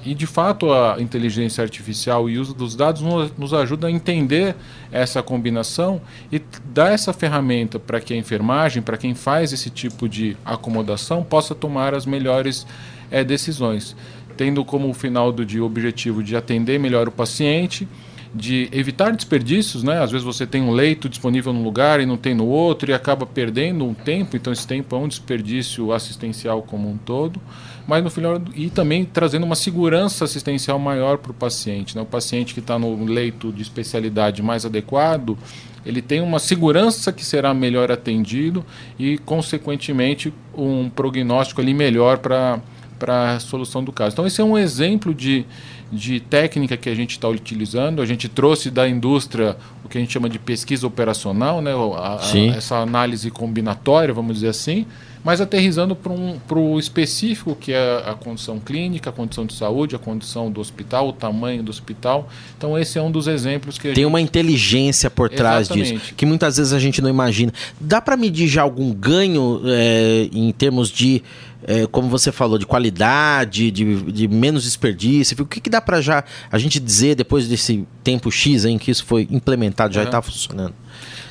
E 0.07 0.15
de 0.15 0.27
fato 0.27 0.73
a 0.73 0.97
inteligência 0.99 1.63
artificial 1.63 2.31
e 2.31 2.39
o 2.39 2.41
uso 2.41 2.55
dos 2.55 2.75
dados 2.75 3.03
nos, 3.03 3.31
nos 3.37 3.53
ajuda 3.53 3.89
a 3.89 3.91
entender 3.91 4.57
essa 4.91 5.23
combinação 5.23 6.01
e 6.33 6.41
dar 6.65 6.93
essa 6.93 7.13
ferramenta 7.13 7.79
para 7.79 8.01
que 8.01 8.15
a 8.15 8.17
enfermagem, 8.17 8.83
para 8.83 8.97
quem 8.97 9.15
faz 9.15 9.53
esse 9.53 9.69
tipo 9.69 10.09
de 10.09 10.35
acomodação, 10.47 11.23
possa 11.23 11.55
tomar 11.55 11.95
as 11.95 12.07
melhores 12.07 12.67
é, 13.11 13.23
decisões 13.23 13.95
tendo 14.39 14.65
como 14.65 14.95
final 14.95 15.33
do 15.33 15.45
dia 15.45 15.61
o 15.63 15.67
objetivo 15.67 16.23
de 16.23 16.37
atender 16.37 16.79
melhor 16.79 17.09
o 17.09 17.11
paciente, 17.11 17.89
de 18.33 18.69
evitar 18.71 19.11
desperdícios, 19.11 19.83
né? 19.83 20.01
Às 20.01 20.13
vezes 20.13 20.25
você 20.25 20.47
tem 20.47 20.63
um 20.63 20.71
leito 20.71 21.09
disponível 21.09 21.53
num 21.53 21.65
lugar 21.65 21.99
e 21.99 22.07
não 22.07 22.17
tem 22.17 22.35
no 22.35 22.47
outro 22.47 22.89
e 22.89 22.95
acaba 22.95 23.27
perdendo 23.27 23.85
um 23.85 23.93
tempo, 23.93 24.37
então 24.37 24.53
esse 24.53 24.67
tempo 24.67 24.95
é 24.95 24.99
um 24.99 25.09
desperdício 25.09 25.93
assistencial 25.93 26.63
como 26.63 26.89
um 26.89 26.97
todo, 26.97 27.41
mas 27.87 28.05
no 28.05 28.11
final 28.11 28.41
e 28.55 28.71
também 28.71 29.05
trazendo 29.05 29.45
uma 29.45 29.57
segurança 29.57 30.25
assistencial 30.25 30.79
maior 30.79 31.19
para 31.19 31.33
o 31.33 31.35
paciente, 31.35 31.97
né? 31.97 32.03
O 32.03 32.07
paciente 32.07 32.55
que 32.55 32.61
está 32.61 32.79
no 32.79 33.05
leito 33.07 33.51
de 33.51 33.63
especialidade 33.63 34.41
mais 34.41 34.65
adequado, 34.65 35.37
ele 35.85 36.01
tem 36.01 36.21
uma 36.21 36.39
segurança 36.39 37.11
que 37.11 37.25
será 37.25 37.53
melhor 37.53 37.91
atendido 37.91 38.65
e 38.99 39.19
consequentemente 39.19 40.33
um 40.57 40.89
prognóstico 40.89 41.61
ali 41.61 41.75
melhor 41.75 42.19
para 42.19 42.61
para 42.99 43.35
a 43.35 43.41
solução 43.41 43.83
do 43.83 43.93
caso. 43.93 44.15
Então, 44.15 44.27
esse 44.27 44.41
é 44.41 44.45
um 44.45 44.57
exemplo 44.57 45.15
de, 45.15 45.45
de 45.93 46.21
técnica 46.21 46.77
que 46.77 46.89
a 46.89 46.95
gente 46.95 47.13
está 47.13 47.29
utilizando. 47.29 48.03
A 48.03 48.07
gente 48.07 48.29
trouxe 48.29 48.71
da 48.71 48.89
indústria 48.89 49.57
o 49.85 49.89
que 49.89 49.99
a 49.99 50.01
gente 50.01 50.13
chama 50.13 50.29
de 50.29 50.39
pesquisa 50.39 50.87
operacional, 50.87 51.61
né? 51.61 51.73
A, 51.73 52.17
a, 52.17 52.57
essa 52.57 52.77
análise 52.77 53.31
combinatória, 53.31 54.13
vamos 54.13 54.35
dizer 54.35 54.49
assim, 54.49 54.87
mas 55.25 55.41
aterrizando 55.41 55.95
para 55.95 56.13
um, 56.13 56.39
o 56.51 56.79
específico, 56.79 57.55
que 57.55 57.73
é 57.73 58.03
a 58.07 58.15
condição 58.15 58.59
clínica, 58.59 59.11
a 59.11 59.13
condição 59.13 59.47
de 59.47 59.55
saúde, 59.55 59.97
a 59.97 59.99
condição 59.99 60.51
do 60.51 60.61
hospital, 60.61 61.09
o 61.09 61.13
tamanho 61.13 61.63
do 61.63 61.71
hospital. 61.71 62.29
Então, 62.57 62.79
esse 62.79 62.99
é 62.99 63.03
um 63.03 63.11
dos 63.11 63.27
exemplos 63.27 63.77
que 63.77 63.89
Tem 63.89 63.97
gente... 63.97 64.07
uma 64.07 64.21
inteligência 64.21 65.11
por 65.11 65.29
trás 65.29 65.67
Exatamente. 65.67 66.01
disso, 66.01 66.15
que 66.15 66.27
muitas 66.27 66.57
vezes 66.57 66.73
a 66.73 66.79
gente 66.79 67.03
não 67.03 67.11
imagina. 67.11 67.53
Dá 67.81 68.01
para 68.01 68.17
medir 68.17 68.49
já 68.49 68.63
algum 68.63 68.93
ganho 68.93 69.61
é, 69.65 70.29
em 70.33 70.53
termos 70.53 70.91
de 70.91 71.23
é, 71.67 71.87
como 71.87 72.09
você 72.09 72.31
falou, 72.31 72.59
de 72.59 72.67
qualidade, 72.67 73.71
de, 73.71 74.03
de 74.13 74.29
menos 74.29 74.63
desperdício? 74.63 75.37
O 75.43 75.47
que, 75.47 75.61
que 75.61 75.69
dá 75.71 75.81
para 75.81 76.01
já 76.01 76.25
a 76.51 76.59
gente 76.59 76.79
dizer 76.79 77.15
depois 77.17 77.49
desse 77.49 77.87
tempo 78.05 78.31
X 78.31 78.65
em 78.65 78.79
que 78.79 78.91
isso 78.91 79.05
foi 79.05 79.27
implementado, 79.31 79.93
já 79.93 80.05
está 80.05 80.23
funcionando? 80.23 80.75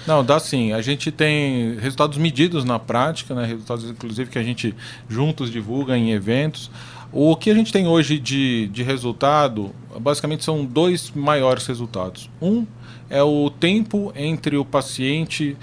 Não, 0.07 0.23
dá 0.23 0.39
sim. 0.39 0.71
A 0.71 0.81
gente 0.81 1.11
tem 1.11 1.75
resultados 1.75 2.17
medidos 2.17 2.63
na 2.63 2.79
prática, 2.79 3.35
né? 3.35 3.45
resultados 3.45 3.89
inclusive 3.89 4.31
que 4.31 4.39
a 4.39 4.43
gente 4.43 4.73
juntos 5.09 5.51
divulga 5.51 5.97
em 5.97 6.11
eventos. 6.11 6.71
O 7.11 7.35
que 7.35 7.49
a 7.49 7.53
gente 7.53 7.71
tem 7.73 7.87
hoje 7.87 8.17
de, 8.17 8.67
de 8.67 8.83
resultado, 8.83 9.73
basicamente 9.99 10.43
são 10.43 10.63
dois 10.65 11.11
maiores 11.11 11.65
resultados. 11.65 12.29
Um 12.41 12.65
é 13.09 13.21
o 13.21 13.49
tempo 13.49 14.11
entre 14.15 14.57
o 14.57 14.65
paciente 14.65 15.55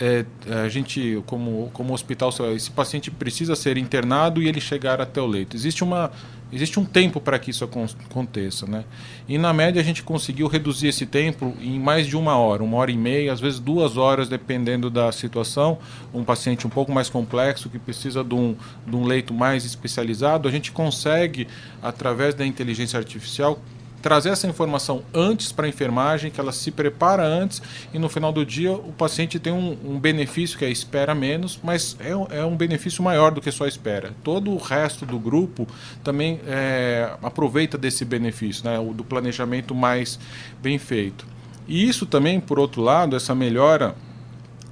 é, 0.00 0.24
a 0.64 0.68
gente, 0.68 1.22
como, 1.26 1.70
como 1.74 1.92
hospital, 1.92 2.30
esse 2.56 2.70
paciente 2.70 3.10
precisa 3.10 3.54
ser 3.54 3.76
internado 3.76 4.42
e 4.42 4.48
ele 4.48 4.60
chegar 4.60 5.00
até 5.00 5.20
o 5.20 5.26
leito. 5.26 5.54
Existe, 5.54 5.84
uma, 5.84 6.10
existe 6.52 6.78
um 6.78 6.84
tempo 6.84 7.20
para 7.20 7.38
que 7.38 7.50
isso 7.50 7.64
aconteça. 7.64 8.66
Né? 8.66 8.84
E 9.28 9.38
na 9.38 9.52
média 9.52 9.80
a 9.80 9.84
gente 9.84 10.02
conseguiu 10.02 10.46
reduzir 10.46 10.88
esse 10.88 11.06
tempo 11.06 11.54
em 11.60 11.78
mais 11.78 12.06
de 12.06 12.16
uma 12.16 12.36
hora, 12.36 12.62
uma 12.62 12.76
hora 12.76 12.90
e 12.90 12.96
meia, 12.96 13.32
às 13.32 13.40
vezes 13.40 13.58
duas 13.58 13.96
horas, 13.96 14.28
dependendo 14.28 14.90
da 14.90 15.10
situação. 15.12 15.78
Um 16.12 16.24
paciente 16.24 16.66
um 16.66 16.70
pouco 16.70 16.92
mais 16.92 17.08
complexo, 17.08 17.68
que 17.68 17.78
precisa 17.78 18.24
de 18.24 18.34
um, 18.34 18.56
de 18.86 18.96
um 18.96 19.04
leito 19.04 19.32
mais 19.32 19.64
especializado, 19.64 20.48
a 20.48 20.50
gente 20.50 20.72
consegue, 20.72 21.46
através 21.82 22.34
da 22.34 22.46
inteligência 22.46 22.98
artificial, 22.98 23.58
trazer 24.02 24.30
essa 24.30 24.46
informação 24.46 25.02
antes 25.12 25.52
para 25.52 25.66
a 25.66 25.68
enfermagem, 25.68 26.30
que 26.30 26.40
ela 26.40 26.52
se 26.52 26.70
prepara 26.70 27.24
antes 27.24 27.62
e 27.92 27.98
no 27.98 28.08
final 28.08 28.32
do 28.32 28.44
dia 28.44 28.72
o 28.72 28.92
paciente 28.92 29.38
tem 29.38 29.52
um, 29.52 29.76
um 29.84 29.98
benefício 29.98 30.58
que 30.58 30.64
é 30.64 30.70
espera 30.70 31.14
menos, 31.14 31.58
mas 31.62 31.96
é, 32.00 32.38
é, 32.38 32.44
um 32.44 32.56
benefício 32.56 33.02
maior 33.02 33.30
do 33.32 33.40
que 33.40 33.50
só 33.50 33.66
espera. 33.66 34.12
Todo 34.24 34.50
o 34.50 34.56
resto 34.56 35.04
do 35.04 35.18
grupo 35.18 35.66
também 36.02 36.40
é, 36.46 37.12
aproveita 37.22 37.76
desse 37.76 38.04
benefício, 38.04 38.64
né, 38.64 38.78
do 38.94 39.04
planejamento 39.04 39.74
mais 39.74 40.18
bem 40.62 40.78
feito. 40.78 41.26
E 41.68 41.88
isso 41.88 42.06
também, 42.06 42.40
por 42.40 42.58
outro 42.58 42.82
lado, 42.82 43.14
essa 43.14 43.34
melhora 43.34 43.94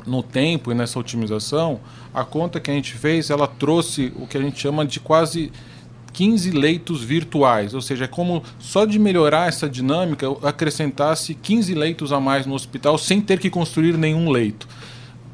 no 0.06 0.22
tempo 0.22 0.72
e 0.72 0.74
nessa 0.74 0.98
otimização, 0.98 1.80
a 2.12 2.24
conta 2.24 2.58
que 2.58 2.70
a 2.70 2.74
gente 2.74 2.94
fez, 2.94 3.30
ela 3.30 3.46
trouxe 3.46 4.12
o 4.16 4.26
que 4.26 4.36
a 4.38 4.40
gente 4.40 4.58
chama 4.58 4.84
de 4.84 4.98
quase 4.98 5.52
15 6.18 6.50
leitos 6.50 7.04
virtuais, 7.04 7.74
ou 7.74 7.80
seja, 7.80 8.06
é 8.06 8.08
como 8.08 8.42
só 8.58 8.84
de 8.84 8.98
melhorar 8.98 9.46
essa 9.46 9.70
dinâmica 9.70 10.26
acrescentasse 10.42 11.32
15 11.32 11.72
leitos 11.74 12.12
a 12.12 12.18
mais 12.18 12.44
no 12.44 12.54
hospital 12.54 12.98
sem 12.98 13.20
ter 13.20 13.38
que 13.38 13.48
construir 13.48 13.96
nenhum 13.96 14.28
leito. 14.28 14.66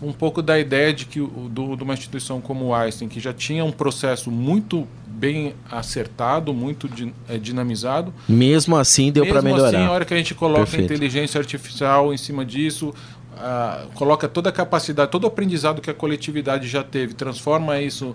Um 0.02 0.12
pouco 0.12 0.42
da 0.42 0.60
ideia 0.60 0.92
de 0.92 1.06
que 1.06 1.20
do, 1.20 1.74
de 1.74 1.82
uma 1.82 1.94
instituição 1.94 2.38
como 2.38 2.66
o 2.66 2.74
Einstein, 2.74 3.08
que 3.08 3.18
já 3.18 3.32
tinha 3.32 3.64
um 3.64 3.72
processo 3.72 4.30
muito 4.30 4.86
bem 5.06 5.54
acertado, 5.70 6.52
muito 6.52 6.86
é, 7.30 7.38
dinamizado. 7.38 8.12
Mesmo 8.28 8.76
assim 8.76 9.10
deu 9.10 9.24
para 9.24 9.40
melhorar. 9.40 9.62
Mesmo 9.62 9.78
assim, 9.78 9.88
a 9.88 9.90
hora 9.90 10.04
que 10.04 10.12
a 10.12 10.18
gente 10.18 10.34
coloca 10.34 10.66
Perfeito. 10.66 10.92
a 10.92 10.96
inteligência 10.96 11.38
artificial 11.38 12.12
em 12.12 12.18
cima 12.18 12.44
disso, 12.44 12.90
uh, 12.90 13.88
coloca 13.94 14.28
toda 14.28 14.50
a 14.50 14.52
capacidade, 14.52 15.10
todo 15.10 15.24
o 15.24 15.28
aprendizado 15.28 15.80
que 15.80 15.88
a 15.88 15.94
coletividade 15.94 16.68
já 16.68 16.84
teve, 16.84 17.14
transforma 17.14 17.80
isso 17.80 18.14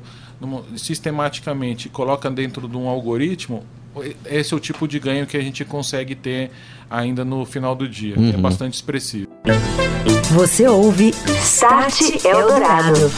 sistematicamente 0.77 1.89
coloca 1.89 2.29
dentro 2.29 2.67
de 2.67 2.77
um 2.77 2.87
algoritmo, 2.87 3.63
esse 4.25 4.53
é 4.53 4.57
o 4.57 4.59
tipo 4.59 4.87
de 4.87 4.99
ganho 4.99 5.25
que 5.25 5.35
a 5.35 5.41
gente 5.41 5.65
consegue 5.65 6.15
ter 6.15 6.51
ainda 6.89 7.25
no 7.25 7.45
final 7.45 7.75
do 7.75 7.87
dia. 7.87 8.15
É 8.15 8.19
uhum. 8.19 8.29
É 8.29 8.37
bastante 8.37 8.75
expressivo. 8.75 9.27
Você 10.31 10.67
ouve 10.67 11.13
Start 11.41 12.23
Eldorado. 12.23 13.11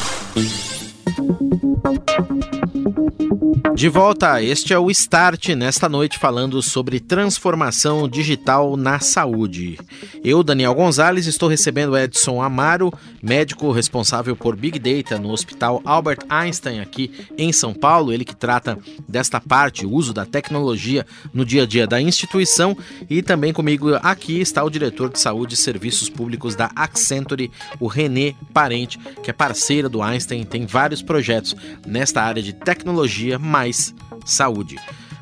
De 3.74 3.90
volta, 3.90 4.42
este 4.42 4.74
é 4.74 4.80
o 4.80 4.90
Start 4.92 5.50
nesta 5.50 5.90
noite 5.90 6.18
falando 6.18 6.62
sobre 6.62 7.00
transformação 7.00 8.08
digital 8.08 8.78
na 8.78 9.00
saúde. 9.00 9.78
Eu, 10.24 10.44
Daniel 10.44 10.74
Gonzalez, 10.74 11.28
estou 11.28 11.50
recebendo 11.50 11.98
Edson 11.98 12.42
Amaro, 12.42 12.94
médico 13.22 13.72
responsável 13.72 14.36
por 14.36 14.56
Big 14.56 14.80
Data 14.80 15.20
no 15.20 15.32
Hospital 15.32 15.82
Albert 15.84 16.20
Einstein 16.30 16.80
aqui 16.80 17.12
em 17.38 17.52
São 17.52 17.74
Paulo, 17.74 18.14
ele 18.14 18.24
que 18.24 18.36
trata 18.36 18.78
desta 19.08 19.42
parte, 19.42 19.86
o 19.86 19.92
uso 19.92 20.14
da 20.14 20.26
tecnologia 20.26 21.06
no 21.34 21.44
dia 21.44 21.64
a 21.64 21.66
dia 21.66 21.88
da 21.88 22.00
instituição, 22.00 22.78
e 23.10 23.22
também 23.22 23.52
comigo 23.52 23.96
aqui 24.02 24.40
está 24.40 24.64
o 24.64 24.70
diretor 24.70 25.10
de 25.10 25.20
saúde 25.20 25.56
e 25.56 25.58
serviços 25.58 26.10
públicos 26.10 26.56
da 26.56 26.72
Accenture, 26.76 27.52
o 27.80 27.88
René 27.88 28.34
Parente, 28.54 28.98
que 29.24 29.30
é 29.30 29.34
parceira 29.34 29.90
do 29.90 30.02
Einstein, 30.02 30.44
tem 30.44 30.66
vários 30.66 31.02
projetos 31.02 31.56
nesta 31.86 32.22
área 32.22 32.44
de 32.44 32.54
tecnologia 32.54 33.41
mais 33.42 33.94
saúde. 34.26 34.78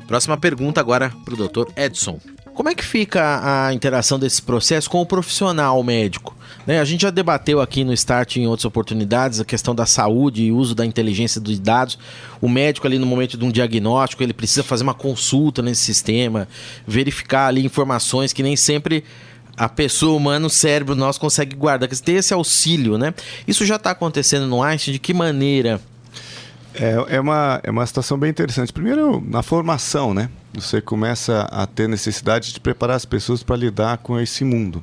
Próxima 0.06 0.36
pergunta 0.36 0.80
agora 0.80 1.12
para 1.24 1.34
o 1.34 1.48
Dr. 1.48 1.70
Edson. 1.76 2.18
Como 2.52 2.68
é 2.68 2.74
que 2.74 2.84
fica 2.84 3.40
a 3.42 3.72
interação 3.72 4.18
desse 4.18 4.42
processo 4.42 4.90
com 4.90 5.00
o 5.00 5.06
profissional 5.06 5.82
médico? 5.82 6.36
Né? 6.66 6.78
A 6.78 6.84
gente 6.84 7.02
já 7.02 7.10
debateu 7.10 7.60
aqui 7.60 7.84
no 7.84 7.92
Start 7.92 8.36
em 8.36 8.46
outras 8.46 8.64
oportunidades 8.64 9.40
a 9.40 9.44
questão 9.44 9.74
da 9.74 9.86
saúde 9.86 10.42
e 10.42 10.52
uso 10.52 10.74
da 10.74 10.84
inteligência 10.84 11.40
dos 11.40 11.58
dados. 11.58 11.98
O 12.40 12.48
médico 12.48 12.86
ali 12.86 12.98
no 12.98 13.06
momento 13.06 13.38
de 13.38 13.44
um 13.44 13.50
diagnóstico, 13.50 14.22
ele 14.22 14.34
precisa 14.34 14.62
fazer 14.62 14.82
uma 14.82 14.94
consulta 14.94 15.62
nesse 15.62 15.82
sistema, 15.82 16.46
verificar 16.86 17.46
ali 17.46 17.64
informações 17.64 18.32
que 18.32 18.42
nem 18.42 18.56
sempre 18.56 19.04
a 19.56 19.68
pessoa 19.68 20.16
humana, 20.16 20.46
o 20.46 20.50
cérebro 20.50 20.94
nosso 20.94 21.20
consegue 21.20 21.54
guardar, 21.54 21.88
ter 21.88 22.12
esse 22.12 22.32
auxílio, 22.32 22.96
né? 22.96 23.14
Isso 23.46 23.64
já 23.64 23.76
está 23.76 23.90
acontecendo 23.90 24.46
no 24.46 24.62
Einstein, 24.62 24.94
de 24.94 24.98
que 24.98 25.12
maneira? 25.12 25.80
É, 26.74 27.16
é, 27.16 27.20
uma, 27.20 27.60
é 27.62 27.70
uma 27.70 27.84
situação 27.86 28.18
bem 28.18 28.30
interessante. 28.30 28.72
Primeiro, 28.72 29.22
na 29.26 29.42
formação, 29.42 30.14
né? 30.14 30.28
Você 30.54 30.80
começa 30.80 31.42
a 31.50 31.66
ter 31.66 31.88
necessidade 31.88 32.52
de 32.52 32.60
preparar 32.60 32.96
as 32.96 33.04
pessoas 33.04 33.42
para 33.42 33.56
lidar 33.56 33.98
com 33.98 34.18
esse 34.18 34.44
mundo. 34.44 34.82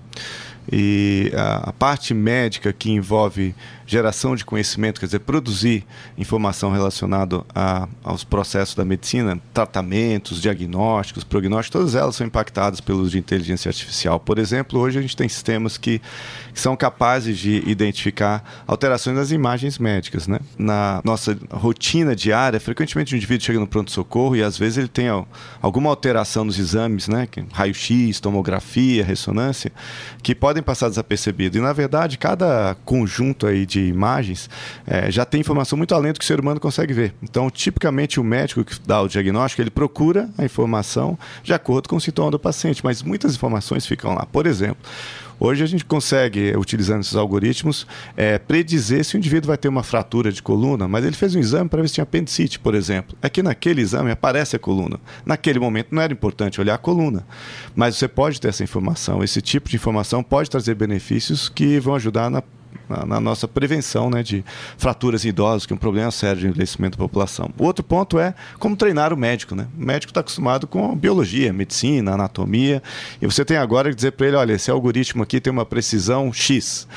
E 0.72 1.32
a, 1.36 1.70
a 1.70 1.74
parte 1.74 2.14
médica 2.14 2.74
que 2.74 2.92
envolve 2.92 3.56
geração 3.88 4.36
de 4.36 4.44
conhecimento, 4.44 5.00
quer 5.00 5.06
dizer, 5.06 5.20
produzir 5.20 5.86
informação 6.18 6.72
relacionada 6.72 7.42
a, 7.56 7.88
aos 8.04 8.24
processos 8.24 8.76
da 8.76 8.84
medicina, 8.84 9.40
tratamentos, 9.54 10.42
diagnósticos, 10.42 11.24
prognósticos, 11.24 11.70
todas 11.82 11.96
elas 11.96 12.16
são 12.16 12.28
impactadas 12.28 12.82
pelo 12.82 13.00
uso 13.00 13.12
de 13.12 13.18
inteligência 13.18 13.70
artificial. 13.70 14.20
Por 14.20 14.38
exemplo, 14.38 14.78
hoje 14.78 15.00
a 15.00 15.02
gente 15.02 15.16
tem 15.16 15.30
sistemas 15.30 15.78
que, 15.78 16.02
que 16.54 16.60
são 16.60 16.76
capazes 16.76 17.38
de 17.38 17.64
identificar 17.66 18.64
alterações 18.68 19.16
nas 19.16 19.32
imagens 19.32 19.80
médicas. 19.80 20.28
Né? 20.28 20.40
Na 20.58 21.02
nossa 21.06 21.38
rotina 21.50 22.14
diária, 22.14 22.60
frequentemente 22.60 23.16
o 23.16 23.18
indivíduo 23.18 23.46
chega 23.46 23.60
no 23.60 23.68
pronto-socorro 23.68 24.36
e 24.36 24.44
às 24.44 24.58
vezes 24.58 24.80
ele 24.80 24.90
tem 24.90 25.08
alguma 25.62 25.90
alteração 25.90 26.44
nos 26.44 26.60
exames, 26.60 27.08
né? 27.08 27.26
raio-x, 27.54 28.20
tomografia, 28.20 29.06
ressonância, 29.06 29.72
que 30.22 30.36
podem 30.36 30.62
passar 30.62 30.90
desapercebido. 30.90 31.58
E 31.58 31.62
na 31.62 31.72
verdade, 31.72 32.18
cada 32.18 32.76
conjunto 32.84 33.48
aí 33.48 33.66
de 33.66 33.77
de 33.78 33.90
imagens, 33.90 34.50
é, 34.86 35.12
já 35.12 35.26
tem 35.26 35.42
informação 35.42 35.78
muito 35.78 35.94
além 35.94 36.12
do 36.12 36.20
que 36.20 36.26
o 36.26 36.28
ser 36.28 36.40
humano 36.40 36.60
consegue 36.60 36.94
ver. 36.94 37.14
Então, 37.22 37.50
tipicamente, 37.50 38.20
o 38.20 38.24
médico 38.24 38.64
que 38.64 38.76
dá 38.86 39.02
o 39.02 39.08
diagnóstico, 39.08 39.62
ele 39.62 39.70
procura 39.70 40.30
a 40.38 40.44
informação 40.44 41.18
de 41.44 41.54
acordo 41.54 41.88
com 41.88 41.96
o 41.96 42.02
sintoma 42.02 42.32
do 42.32 42.40
paciente, 42.40 42.84
mas 42.84 43.04
muitas 43.04 43.36
informações 43.36 43.86
ficam 43.86 44.16
lá. 44.16 44.26
Por 44.26 44.48
exemplo, 44.48 44.78
Hoje 45.40 45.64
a 45.64 45.68
gente 45.68 45.86
consegue, 45.86 46.58
utilizando 46.58 47.02
esses 47.02 47.16
algoritmos, 47.16 47.86
é, 48.16 48.40
predizer 48.40 49.06
se 49.06 49.16
o 49.16 49.20
indivíduo 49.20 49.50
vai 49.50 49.58
ter 49.58 49.68
uma 49.68 49.84
fratura 49.84 50.32
de 50.32 50.42
coluna, 50.42 50.88
mas 50.88 51.06
ele 51.06 51.16
fez 51.16 51.36
um 51.36 51.40
exame 51.40 51.70
para 51.70 51.80
ver 51.80 51.88
se 51.88 51.94
tinha 51.94 52.04
apendicite, 52.04 52.58
por 52.58 52.74
exemplo. 52.74 53.16
Aqui 53.22 53.44
naquele 53.44 53.82
exame 53.82 54.10
aparece 54.10 54.56
a 54.56 54.60
coluna. 54.60 55.00
Naquele 55.24 55.60
momento 55.60 55.90
não 55.92 56.02
era 56.02 56.12
importante 56.12 56.60
olhar 56.60 56.74
a 56.74 56.80
coluna, 56.80 57.24
mas 57.76 57.98
você 57.98 58.08
pode 58.08 58.42
ter 58.42 58.48
essa 58.48 58.64
informação. 58.64 59.24
Esse 59.24 59.40
tipo 59.40 59.70
de 59.70 59.76
informação 59.76 60.24
pode 60.24 60.50
trazer 60.50 60.74
benefícios 60.74 61.50
que 61.50 61.80
vão 61.80 61.94
ajudar 61.94 62.32
na 62.32 62.42
na, 62.90 63.06
na, 63.06 63.20
nossa 63.20 63.48
prevenção 63.48 64.10
né, 64.10 64.24
de 64.24 64.44
fraturas 64.78 65.26
em 65.26 65.30
idosos, 65.30 65.66
que 65.66 65.74
é 65.74 65.76
um 65.76 65.80
problema 65.80 66.12
sério 66.12 66.42
de 66.42 66.48
envelhecimento 66.48 66.98
da 66.98 67.04
população. 67.04 67.50
O 67.58 67.66
outro 67.66 67.84
ponto 67.84 68.20
é 68.20 68.34
como 68.60 68.76
treinar 68.76 69.14
o 69.14 69.18
médico. 69.18 69.56
Né? 69.56 69.68
O 69.78 69.86
médico 69.86 70.12
está 70.12 70.22
acostumado 70.22 70.68
com 70.68 70.96
biologia, 70.96 71.52
medicina, 71.52 72.14
anatomia, 72.14 72.82
e 73.22 73.26
você 73.26 73.44
tem 73.44 73.58
agora 73.58 73.90
que 73.90 73.96
dizer 73.96 74.12
para 74.12 74.28
ele: 74.28 74.36
olha, 74.36 74.54
esse 74.54 74.72
algoritmo 74.72 75.24
aqui 75.24 75.40
tem 75.40 75.52
uma 75.52 75.66
precisão 75.66 76.32
X. 76.32 76.88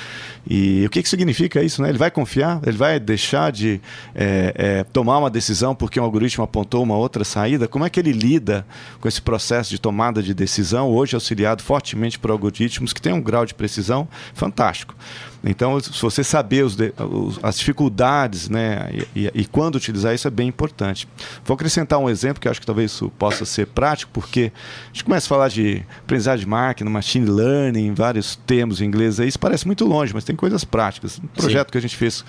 E 0.48 0.84
o 0.86 0.90
que, 0.90 1.02
que 1.02 1.08
significa 1.08 1.62
isso? 1.62 1.82
Né? 1.82 1.90
Ele 1.90 1.98
vai 1.98 2.10
confiar? 2.10 2.60
Ele 2.66 2.76
vai 2.76 2.98
deixar 2.98 3.52
de 3.52 3.80
é, 4.14 4.54
é, 4.56 4.84
tomar 4.84 5.18
uma 5.18 5.30
decisão 5.30 5.74
porque 5.74 6.00
um 6.00 6.04
algoritmo 6.04 6.42
apontou 6.42 6.82
uma 6.82 6.96
outra 6.96 7.24
saída? 7.24 7.68
Como 7.68 7.84
é 7.84 7.90
que 7.90 8.00
ele 8.00 8.12
lida 8.12 8.66
com 9.00 9.08
esse 9.08 9.20
processo 9.20 9.70
de 9.70 9.78
tomada 9.78 10.22
de 10.22 10.32
decisão, 10.32 10.88
hoje 10.88 11.14
auxiliado 11.14 11.62
fortemente 11.62 12.18
por 12.18 12.30
algoritmos 12.30 12.92
que 12.92 13.02
têm 13.02 13.12
um 13.12 13.20
grau 13.20 13.44
de 13.44 13.54
precisão 13.54 14.08
fantástico? 14.34 14.94
Então, 15.42 15.80
se 15.80 16.00
você 16.00 16.22
saber 16.22 16.64
os, 16.64 16.76
os, 16.76 17.40
as 17.42 17.58
dificuldades 17.58 18.48
né, 18.48 18.90
e, 19.14 19.20
e, 19.20 19.30
e, 19.34 19.44
quando 19.46 19.76
utilizar 19.76 20.14
isso 20.14 20.28
é 20.28 20.30
bem 20.30 20.48
importante. 20.48 21.08
Vou 21.44 21.54
acrescentar 21.54 21.98
um 21.98 22.10
exemplo 22.10 22.40
que 22.40 22.48
acho 22.48 22.60
que 22.60 22.66
talvez 22.66 22.92
isso 22.92 23.10
possa 23.18 23.44
ser 23.44 23.66
prático, 23.68 24.10
porque 24.12 24.52
a 24.54 24.86
gente 24.92 25.04
começa 25.04 25.26
a 25.26 25.28
falar 25.28 25.48
de 25.48 25.82
aprendizagem 26.00 26.44
de 26.44 26.50
máquina, 26.50 26.90
machine 26.90 27.28
learning, 27.28 27.94
vários 27.94 28.36
termos 28.36 28.80
em 28.80 28.84
inglês 28.84 29.18
aí, 29.18 29.28
isso 29.28 29.38
parece 29.38 29.66
muito 29.66 29.86
longe, 29.86 30.12
mas 30.12 30.24
tem 30.24 30.36
coisas 30.36 30.62
práticas. 30.64 31.18
Um 31.18 31.26
projeto 31.28 31.68
Sim. 31.68 31.72
que 31.72 31.78
a 31.78 31.82
gente 31.82 31.96
fez 31.96 32.24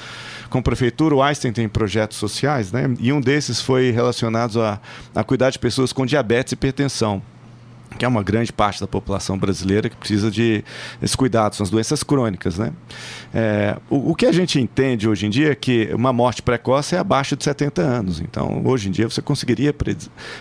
com 0.50 0.60
a 0.60 0.62
prefeitura, 0.62 1.16
o 1.16 1.22
Einstein 1.22 1.52
tem 1.52 1.68
projetos 1.68 2.18
sociais, 2.18 2.72
né? 2.72 2.94
E 3.00 3.12
um 3.12 3.20
desses 3.20 3.62
foi 3.62 3.92
relacionado 3.92 4.62
a, 4.62 4.80
a 5.14 5.24
cuidar 5.24 5.50
de 5.50 5.60
pessoas 5.60 5.92
com 5.92 6.06
diabetes 6.06 6.52
e 6.52 6.56
hipertensão. 6.56 7.22
Que 7.98 8.06
é 8.06 8.08
uma 8.08 8.24
grande 8.24 8.52
parte 8.52 8.80
da 8.80 8.88
população 8.88 9.38
brasileira 9.38 9.90
que 9.90 9.96
precisa 9.96 10.32
de 10.32 10.64
esse 11.02 11.16
cuidado, 11.16 11.56
são 11.56 11.64
as 11.64 11.70
doenças 11.70 12.04
crônicas. 12.04 12.58
Né? 12.58 12.72
É, 13.34 13.78
o, 13.90 14.12
o, 14.12 14.16
que 14.16 14.26
a 14.26 14.32
gente 14.32 14.60
entende 14.60 15.08
hoje 15.08 15.26
em 15.26 15.30
dia 15.30 15.52
é 15.52 15.56
que 15.56 15.90
uma 15.94 16.14
morte 16.14 16.42
precoce 16.42 16.96
é 16.96 17.00
abaixo 17.00 17.36
de 17.36 17.44
70 17.44 17.82
anos. 17.82 18.20
Então, 18.20 18.62
hoje 18.66 18.88
em 18.90 18.92
dia, 18.92 19.10
você 19.10 19.22
conseguiria 19.22 19.74
pre 19.74 19.98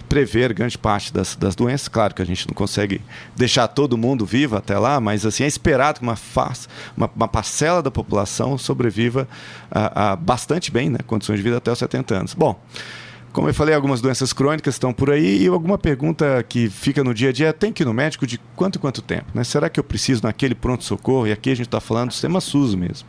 prever 0.08 0.52
grande 0.52 0.78
parte 0.78 1.12
das, 1.12 1.34
das 1.36 1.54
doenças. 1.54 1.88
Claro 1.88 2.14
que 2.14 2.22
a 2.22 2.24
gente 2.24 2.46
não 2.46 2.54
consegue 2.54 3.00
deixar 3.36 3.68
todo 3.68 3.98
mundo 3.98 4.24
vivo 4.24 4.56
até 4.56 4.78
lá, 4.78 5.00
mas 5.00 5.26
assim 5.26 5.44
é 5.44 5.46
esperado 5.46 5.98
que 5.98 6.04
uma, 6.04 6.16
uma, 6.96 7.10
uma 7.14 7.28
parcela 7.28 7.82
da 7.82 7.90
população 7.90 8.56
sobreviva 8.56 9.28
a, 9.70 10.12
a 10.12 10.16
bastante 10.16 10.70
bem, 10.70 10.88
né? 10.88 10.98
condições 11.06 11.36
de 11.36 11.42
vida 11.42 11.56
até 11.56 11.70
os 11.70 11.78
70 11.78 12.14
anos. 12.14 12.34
Bom. 12.34 12.60
Como 13.32 13.48
eu 13.48 13.54
falei, 13.54 13.74
algumas 13.74 14.00
doenças 14.00 14.32
crônicas 14.32 14.74
estão 14.74 14.92
por 14.92 15.10
aí 15.10 15.44
e 15.44 15.46
alguma 15.46 15.78
pergunta 15.78 16.44
que 16.48 16.68
fica 16.68 17.04
no 17.04 17.14
dia 17.14 17.28
a 17.28 17.32
dia 17.32 17.48
é, 17.48 17.52
tem 17.52 17.72
que 17.72 17.82
ir 17.82 17.86
no 17.86 17.94
médico 17.94 18.26
de 18.26 18.40
quanto 18.56 18.76
em 18.76 18.80
quanto 18.80 19.00
tempo? 19.00 19.26
Né? 19.32 19.44
Será 19.44 19.68
que 19.68 19.78
eu 19.78 19.84
preciso 19.84 20.22
naquele 20.24 20.54
pronto-socorro? 20.54 21.28
E 21.28 21.32
aqui 21.32 21.50
a 21.50 21.54
gente 21.54 21.66
está 21.66 21.80
falando 21.80 22.08
do 22.08 22.12
sistema 22.12 22.40
SUS 22.40 22.74
mesmo. 22.74 23.08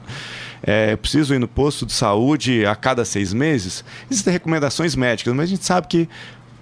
É, 0.61 0.93
eu 0.93 0.97
preciso 0.97 1.33
ir 1.33 1.39
no 1.39 1.47
posto 1.47 1.87
de 1.87 1.93
saúde 1.93 2.65
a 2.67 2.75
cada 2.75 3.03
seis 3.03 3.33
meses? 3.33 3.83
Existem 4.09 4.31
recomendações 4.31 4.95
médicas, 4.95 5.33
mas 5.33 5.45
a 5.45 5.49
gente 5.49 5.65
sabe 5.65 5.87
que 5.87 6.07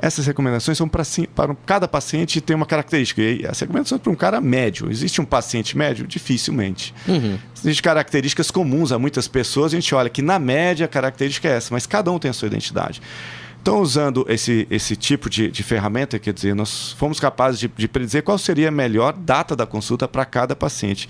essas 0.01 0.25
recomendações 0.25 0.77
são 0.77 0.87
para, 0.87 1.03
para 1.35 1.53
cada 1.65 1.85
paciente 1.85 2.39
tem 2.39 2.55
uma 2.55 2.65
característica. 2.65 3.21
E 3.21 3.45
as 3.45 3.59
recomendações 3.59 3.89
são 3.89 3.99
para 3.99 4.11
um 4.11 4.15
cara 4.15 4.39
médio. 4.39 4.89
Existe 4.89 5.19
um 5.19 5.25
paciente 5.25 5.77
médio? 5.77 6.07
Dificilmente. 6.07 6.93
Uhum. 7.05 7.37
Existem 7.53 7.83
características 7.83 8.49
comuns 8.49 8.93
a 8.93 8.97
muitas 8.97 9.27
pessoas. 9.27 9.73
A 9.73 9.75
gente 9.75 9.93
olha 9.93 10.09
que, 10.09 10.21
na 10.21 10.39
média, 10.39 10.85
a 10.85 10.87
característica 10.87 11.49
é 11.49 11.57
essa, 11.57 11.73
mas 11.73 11.85
cada 11.85 12.09
um 12.09 12.17
tem 12.17 12.31
a 12.31 12.33
sua 12.33 12.47
identidade. 12.47 13.01
Então, 13.61 13.81
usando 13.81 14.25
esse, 14.29 14.67
esse 14.71 14.95
tipo 14.95 15.29
de, 15.29 15.51
de 15.51 15.63
ferramenta, 15.63 16.17
quer 16.17 16.33
dizer, 16.33 16.55
nós 16.55 16.93
fomos 16.93 17.19
capazes 17.19 17.59
de, 17.59 17.67
de 17.67 17.87
predizer 17.87 18.23
qual 18.23 18.37
seria 18.37 18.69
a 18.69 18.71
melhor 18.71 19.13
data 19.13 19.55
da 19.55 19.65
consulta 19.65 20.07
para 20.07 20.25
cada 20.25 20.55
paciente. 20.55 21.09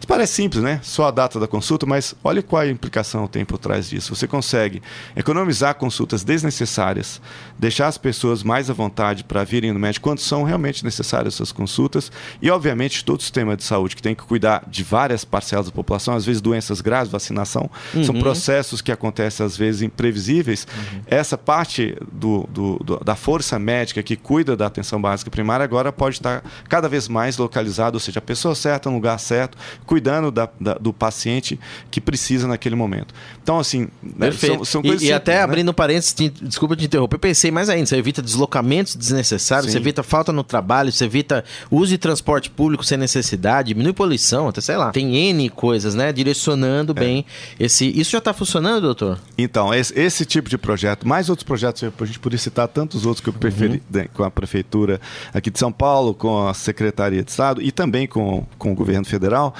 Isso 0.00 0.08
parece 0.08 0.32
simples, 0.32 0.62
né? 0.62 0.80
Só 0.82 1.08
a 1.08 1.10
data 1.10 1.38
da 1.38 1.46
consulta, 1.46 1.84
mas 1.84 2.14
olha 2.24 2.42
qual 2.42 2.62
a 2.62 2.66
implicação 2.66 3.26
tem 3.26 3.44
por 3.44 3.58
trás 3.58 3.90
disso. 3.90 4.14
Você 4.16 4.26
consegue 4.26 4.82
economizar 5.14 5.74
consultas 5.74 6.24
desnecessárias, 6.24 7.20
deixar 7.58 7.86
as 7.86 7.98
pessoas 7.98 8.42
mais 8.42 8.70
à 8.70 8.72
vontade 8.72 9.22
para 9.24 9.44
virem 9.44 9.74
no 9.74 9.78
médico 9.78 10.08
quando 10.08 10.20
são 10.20 10.42
realmente 10.42 10.82
necessárias 10.82 11.34
essas 11.34 11.52
consultas 11.52 12.10
e, 12.40 12.50
obviamente, 12.50 13.04
todo 13.04 13.20
o 13.20 13.22
sistema 13.22 13.54
de 13.54 13.62
saúde 13.62 13.94
que 13.94 14.00
tem 14.00 14.14
que 14.14 14.22
cuidar 14.22 14.64
de 14.66 14.82
várias 14.82 15.22
parcelas 15.22 15.66
da 15.66 15.72
população, 15.72 16.14
às 16.14 16.24
vezes 16.24 16.40
doenças 16.40 16.80
graves, 16.80 17.12
vacinação, 17.12 17.70
uhum. 17.94 18.02
são 18.02 18.18
processos 18.18 18.80
que 18.80 18.90
acontecem 18.90 19.44
às 19.44 19.54
vezes 19.54 19.82
imprevisíveis. 19.82 20.66
Uhum. 20.74 21.02
Essa 21.06 21.36
parte 21.36 21.94
do, 22.10 22.48
do, 22.50 22.78
do, 22.82 23.04
da 23.04 23.14
força 23.14 23.58
médica 23.58 24.02
que 24.02 24.16
cuida 24.16 24.56
da 24.56 24.66
atenção 24.66 24.98
básica 24.98 25.30
primária 25.30 25.62
agora 25.62 25.92
pode 25.92 26.16
estar 26.16 26.42
cada 26.70 26.88
vez 26.88 27.06
mais 27.06 27.36
localizada, 27.36 27.96
ou 27.96 28.00
seja, 28.00 28.18
a 28.18 28.22
pessoa 28.22 28.54
certa 28.54 28.88
no 28.88 28.96
lugar 28.96 29.18
certo, 29.18 29.58
cuidando 29.90 30.30
da, 30.30 30.48
da, 30.60 30.74
do 30.74 30.92
paciente 30.92 31.58
que 31.90 32.00
precisa 32.00 32.46
naquele 32.46 32.76
momento. 32.76 33.12
Então, 33.42 33.58
assim, 33.58 33.88
né, 34.00 34.30
são, 34.30 34.64
são, 34.64 34.82
coisas. 34.82 35.02
E, 35.02 35.06
simples, 35.06 35.10
e 35.10 35.12
até 35.12 35.34
né? 35.34 35.42
abrindo 35.42 35.74
parênteses, 35.74 36.14
desculpa 36.40 36.76
te 36.76 36.84
interromper, 36.84 37.18
pensei 37.18 37.50
mais 37.50 37.68
ainda: 37.68 37.86
você 37.86 37.96
evita 37.96 38.22
deslocamentos 38.22 38.94
desnecessários, 38.94 39.66
Sim. 39.66 39.72
você 39.72 39.78
evita 39.78 40.04
falta 40.04 40.32
no 40.32 40.44
trabalho, 40.44 40.92
você 40.92 41.06
evita 41.06 41.44
uso 41.68 41.88
de 41.88 41.98
transporte 41.98 42.48
público 42.48 42.84
sem 42.84 42.96
necessidade, 42.96 43.70
diminui 43.70 43.92
poluição, 43.92 44.46
até 44.46 44.60
sei 44.60 44.76
lá. 44.76 44.92
Tem 44.92 45.16
N 45.16 45.50
coisas, 45.50 45.96
né? 45.96 46.12
Direcionando 46.12 46.92
é. 46.92 47.00
bem 47.00 47.26
esse. 47.58 47.90
Isso 47.90 48.12
já 48.12 48.18
está 48.18 48.32
funcionando, 48.32 48.82
doutor? 48.82 49.18
Então, 49.36 49.74
esse, 49.74 49.98
esse, 49.98 50.24
tipo 50.24 50.48
de 50.48 50.56
projeto, 50.56 51.08
mais 51.08 51.28
outros 51.28 51.44
projetos, 51.44 51.82
a 51.82 52.04
gente 52.04 52.20
poderia 52.20 52.40
citar 52.40 52.68
tantos 52.68 53.04
outros 53.04 53.20
que 53.20 53.28
eu 53.28 53.32
preferi 53.32 53.82
uhum. 53.92 54.04
com 54.14 54.22
a 54.22 54.30
Prefeitura 54.30 55.00
aqui 55.34 55.50
de 55.50 55.58
São 55.58 55.72
Paulo, 55.72 56.14
com 56.14 56.46
a 56.46 56.54
Secretaria 56.54 57.24
de 57.24 57.30
Estado 57.30 57.60
e 57.60 57.72
também 57.72 58.06
com, 58.06 58.46
com 58.56 58.70
o 58.70 58.74
governo 58.76 59.04
federal. 59.04 59.52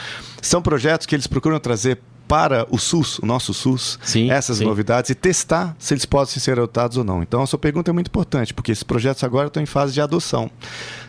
São 0.43 0.63
projetos 0.63 1.07
que 1.07 1.15
eles 1.15 1.27
procuram 1.27 1.59
trazer 1.59 1.99
para 2.31 2.65
o 2.71 2.79
SUS, 2.79 3.19
o 3.19 3.27
nosso 3.27 3.53
SUS, 3.53 3.99
sim, 4.05 4.31
essas 4.31 4.59
sim. 4.59 4.65
novidades 4.65 5.11
e 5.11 5.17
testar 5.17 5.75
se 5.81 5.93
eles 5.93 6.05
podem 6.05 6.33
ser 6.33 6.53
adotados 6.53 6.97
ou 6.97 7.03
não. 7.03 7.25
Então, 7.25 7.43
a 7.43 7.47
sua 7.47 7.59
pergunta 7.59 7.91
é 7.91 7.93
muito 7.93 8.07
importante, 8.07 8.55
porque 8.55 8.71
esses 8.71 8.85
projetos 8.85 9.25
agora 9.25 9.49
estão 9.49 9.61
em 9.61 9.67
fase 9.67 9.93
de 9.93 10.01
adoção. 10.01 10.49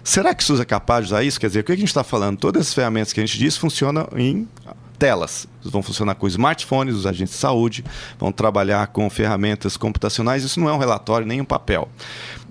Será 0.04 0.34
que 0.34 0.42
o 0.42 0.46
SUS 0.46 0.60
é 0.60 0.66
capaz 0.66 1.06
de 1.06 1.14
usar 1.14 1.24
isso? 1.24 1.40
Quer 1.40 1.46
dizer, 1.46 1.60
o 1.60 1.64
que 1.64 1.72
a 1.74 1.76
gente 1.76 1.90
está 1.90 2.04
falando? 2.04 2.40
Todas 2.40 2.70
as 2.70 2.74
ferramentas 2.74 3.14
que 3.14 3.20
a 3.20 3.26
gente 3.26 3.38
diz 3.38 3.56
funcionam 3.56 4.08
em 4.16 4.48
telas. 5.02 5.48
Vão 5.64 5.82
funcionar 5.82 6.14
com 6.14 6.28
smartphones, 6.28 6.94
os 6.94 7.08
agentes 7.08 7.34
de 7.34 7.40
saúde, 7.40 7.84
vão 8.20 8.32
trabalhar 8.32 8.86
com 8.88 9.10
ferramentas 9.10 9.76
computacionais. 9.76 10.44
Isso 10.44 10.60
não 10.60 10.70
é 10.70 10.74
um 10.74 10.78
relatório 10.78 11.26
nem 11.26 11.42
um 11.42 11.46
papel. 11.46 11.90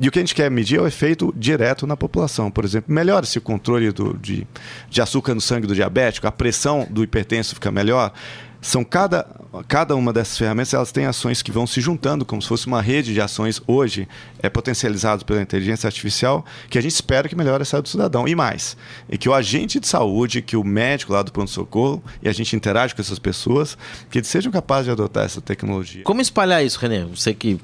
E 0.00 0.08
o 0.08 0.10
que 0.10 0.18
a 0.18 0.22
gente 0.22 0.34
quer 0.34 0.50
medir 0.50 0.80
é 0.80 0.82
o 0.82 0.86
efeito 0.86 1.32
direto 1.36 1.86
na 1.86 1.96
população. 1.96 2.50
Por 2.50 2.64
exemplo, 2.64 2.92
melhora-se 2.92 3.38
o 3.38 3.40
controle 3.40 3.92
do, 3.92 4.18
de, 4.18 4.44
de 4.88 5.00
açúcar 5.00 5.32
no 5.32 5.40
sangue 5.40 5.68
do 5.68 5.76
diabético, 5.76 6.26
a 6.26 6.32
pressão 6.32 6.88
do 6.90 7.04
hipertenso 7.04 7.54
fica 7.54 7.70
melhor 7.70 8.12
são 8.60 8.84
cada, 8.84 9.26
cada 9.66 9.96
uma 9.96 10.12
dessas 10.12 10.36
ferramentas 10.36 10.74
elas 10.74 10.92
têm 10.92 11.06
ações 11.06 11.42
que 11.42 11.50
vão 11.50 11.66
se 11.66 11.80
juntando 11.80 12.24
como 12.24 12.42
se 12.42 12.48
fosse 12.48 12.66
uma 12.66 12.82
rede 12.82 13.14
de 13.14 13.20
ações 13.20 13.60
hoje 13.66 14.06
é 14.40 14.50
potencializadas 14.50 15.22
pela 15.22 15.40
inteligência 15.40 15.86
artificial 15.86 16.44
que 16.68 16.78
a 16.78 16.80
gente 16.80 16.92
espera 16.92 17.28
que 17.28 17.34
melhore 17.34 17.62
a 17.62 17.64
saúde 17.64 17.84
do 17.84 17.88
cidadão. 17.90 18.28
E 18.28 18.34
mais 18.34 18.76
e 19.08 19.16
que 19.16 19.28
o 19.28 19.34
agente 19.34 19.80
de 19.80 19.86
saúde 19.86 20.42
que 20.42 20.56
o 20.56 20.62
médico 20.62 21.12
lá 21.12 21.22
do 21.22 21.32
pronto 21.32 21.50
socorro 21.50 22.02
e 22.22 22.28
a 22.28 22.32
gente 22.32 22.54
interage 22.54 22.94
com 22.94 23.00
essas 23.00 23.18
pessoas 23.18 23.78
que 24.10 24.18
eles 24.18 24.28
sejam 24.28 24.52
capazes 24.52 24.84
de 24.84 24.90
adotar 24.90 25.24
essa 25.24 25.40
tecnologia. 25.40 26.02
Como 26.04 26.20
espalhar 26.20 26.64
isso 26.64 26.78
René? 26.78 27.04
Você 27.06 27.32
que 27.32 27.58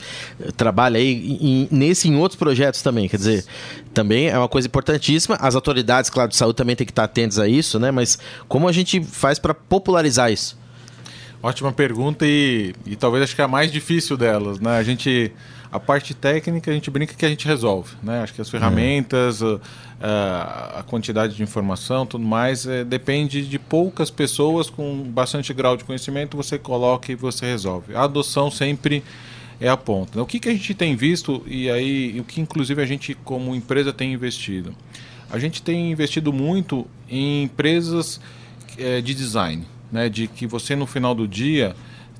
trabalha 0.56 0.98
aí 0.98 1.38
em, 1.40 1.68
nesse 1.70 2.08
em 2.08 2.16
outros 2.16 2.38
projetos 2.38 2.80
também. 2.80 3.08
Quer 3.08 3.18
dizer 3.18 3.44
também 3.92 4.28
é 4.28 4.38
uma 4.38 4.48
coisa 4.48 4.66
importantíssima. 4.66 5.36
As 5.40 5.54
autoridades 5.54 6.08
claro 6.08 6.30
de 6.30 6.36
saúde 6.36 6.56
também 6.56 6.74
têm 6.74 6.86
que 6.86 6.92
estar 6.92 7.04
atentas 7.04 7.38
a 7.38 7.46
isso 7.46 7.76
né? 7.78 7.90
Mas 7.90 8.18
como 8.48 8.68
a 8.68 8.72
gente 8.72 9.02
faz 9.02 9.38
para 9.38 9.54
popularizar 9.54 10.32
isso 10.32 10.56
Ótima 11.42 11.72
pergunta 11.72 12.26
e, 12.26 12.74
e 12.86 12.96
talvez 12.96 13.24
acho 13.24 13.34
que 13.34 13.40
é 13.40 13.44
a 13.44 13.48
mais 13.48 13.70
difícil 13.70 14.16
delas, 14.16 14.58
né? 14.58 14.78
A 14.78 14.82
gente 14.82 15.32
a 15.70 15.78
parte 15.78 16.14
técnica 16.14 16.70
a 16.70 16.74
gente 16.74 16.90
brinca 16.90 17.14
que 17.14 17.26
a 17.26 17.28
gente 17.28 17.46
resolve, 17.46 17.94
né? 18.02 18.22
Acho 18.22 18.32
que 18.32 18.40
as 18.40 18.48
ferramentas, 18.48 19.42
a, 20.00 20.78
a, 20.78 20.82
quantidade 20.82 21.36
de 21.36 21.42
informação, 21.42 22.06
tudo 22.06 22.24
mais 22.24 22.66
é, 22.66 22.84
depende 22.84 23.46
de 23.46 23.58
poucas 23.58 24.10
pessoas 24.10 24.70
com 24.70 25.02
bastante 25.02 25.52
grau 25.52 25.76
de 25.76 25.84
conhecimento 25.84 26.36
você 26.36 26.58
coloca 26.58 27.12
e 27.12 27.14
você 27.14 27.46
resolve. 27.46 27.94
A 27.94 28.04
adoção 28.04 28.50
sempre 28.50 29.04
é 29.60 29.68
a 29.68 29.76
ponta. 29.76 30.22
O 30.22 30.26
que, 30.26 30.38
que 30.38 30.48
a 30.48 30.52
gente 30.52 30.74
tem 30.74 30.96
visto 30.96 31.42
e 31.46 31.70
aí 31.70 32.18
o 32.18 32.24
que 32.24 32.40
inclusive 32.40 32.80
a 32.80 32.86
gente 32.86 33.14
como 33.14 33.54
empresa 33.54 33.92
tem 33.92 34.12
investido? 34.12 34.74
A 35.30 35.38
gente 35.38 35.60
tem 35.60 35.90
investido 35.90 36.32
muito 36.32 36.86
em 37.08 37.42
empresas 37.42 38.20
é, 38.78 39.00
de 39.00 39.14
design 39.14 39.66
né, 39.90 40.08
de 40.08 40.26
que 40.26 40.46
você 40.46 40.74
no 40.74 40.86
final 40.86 41.14
do 41.14 41.26
dia 41.26 41.74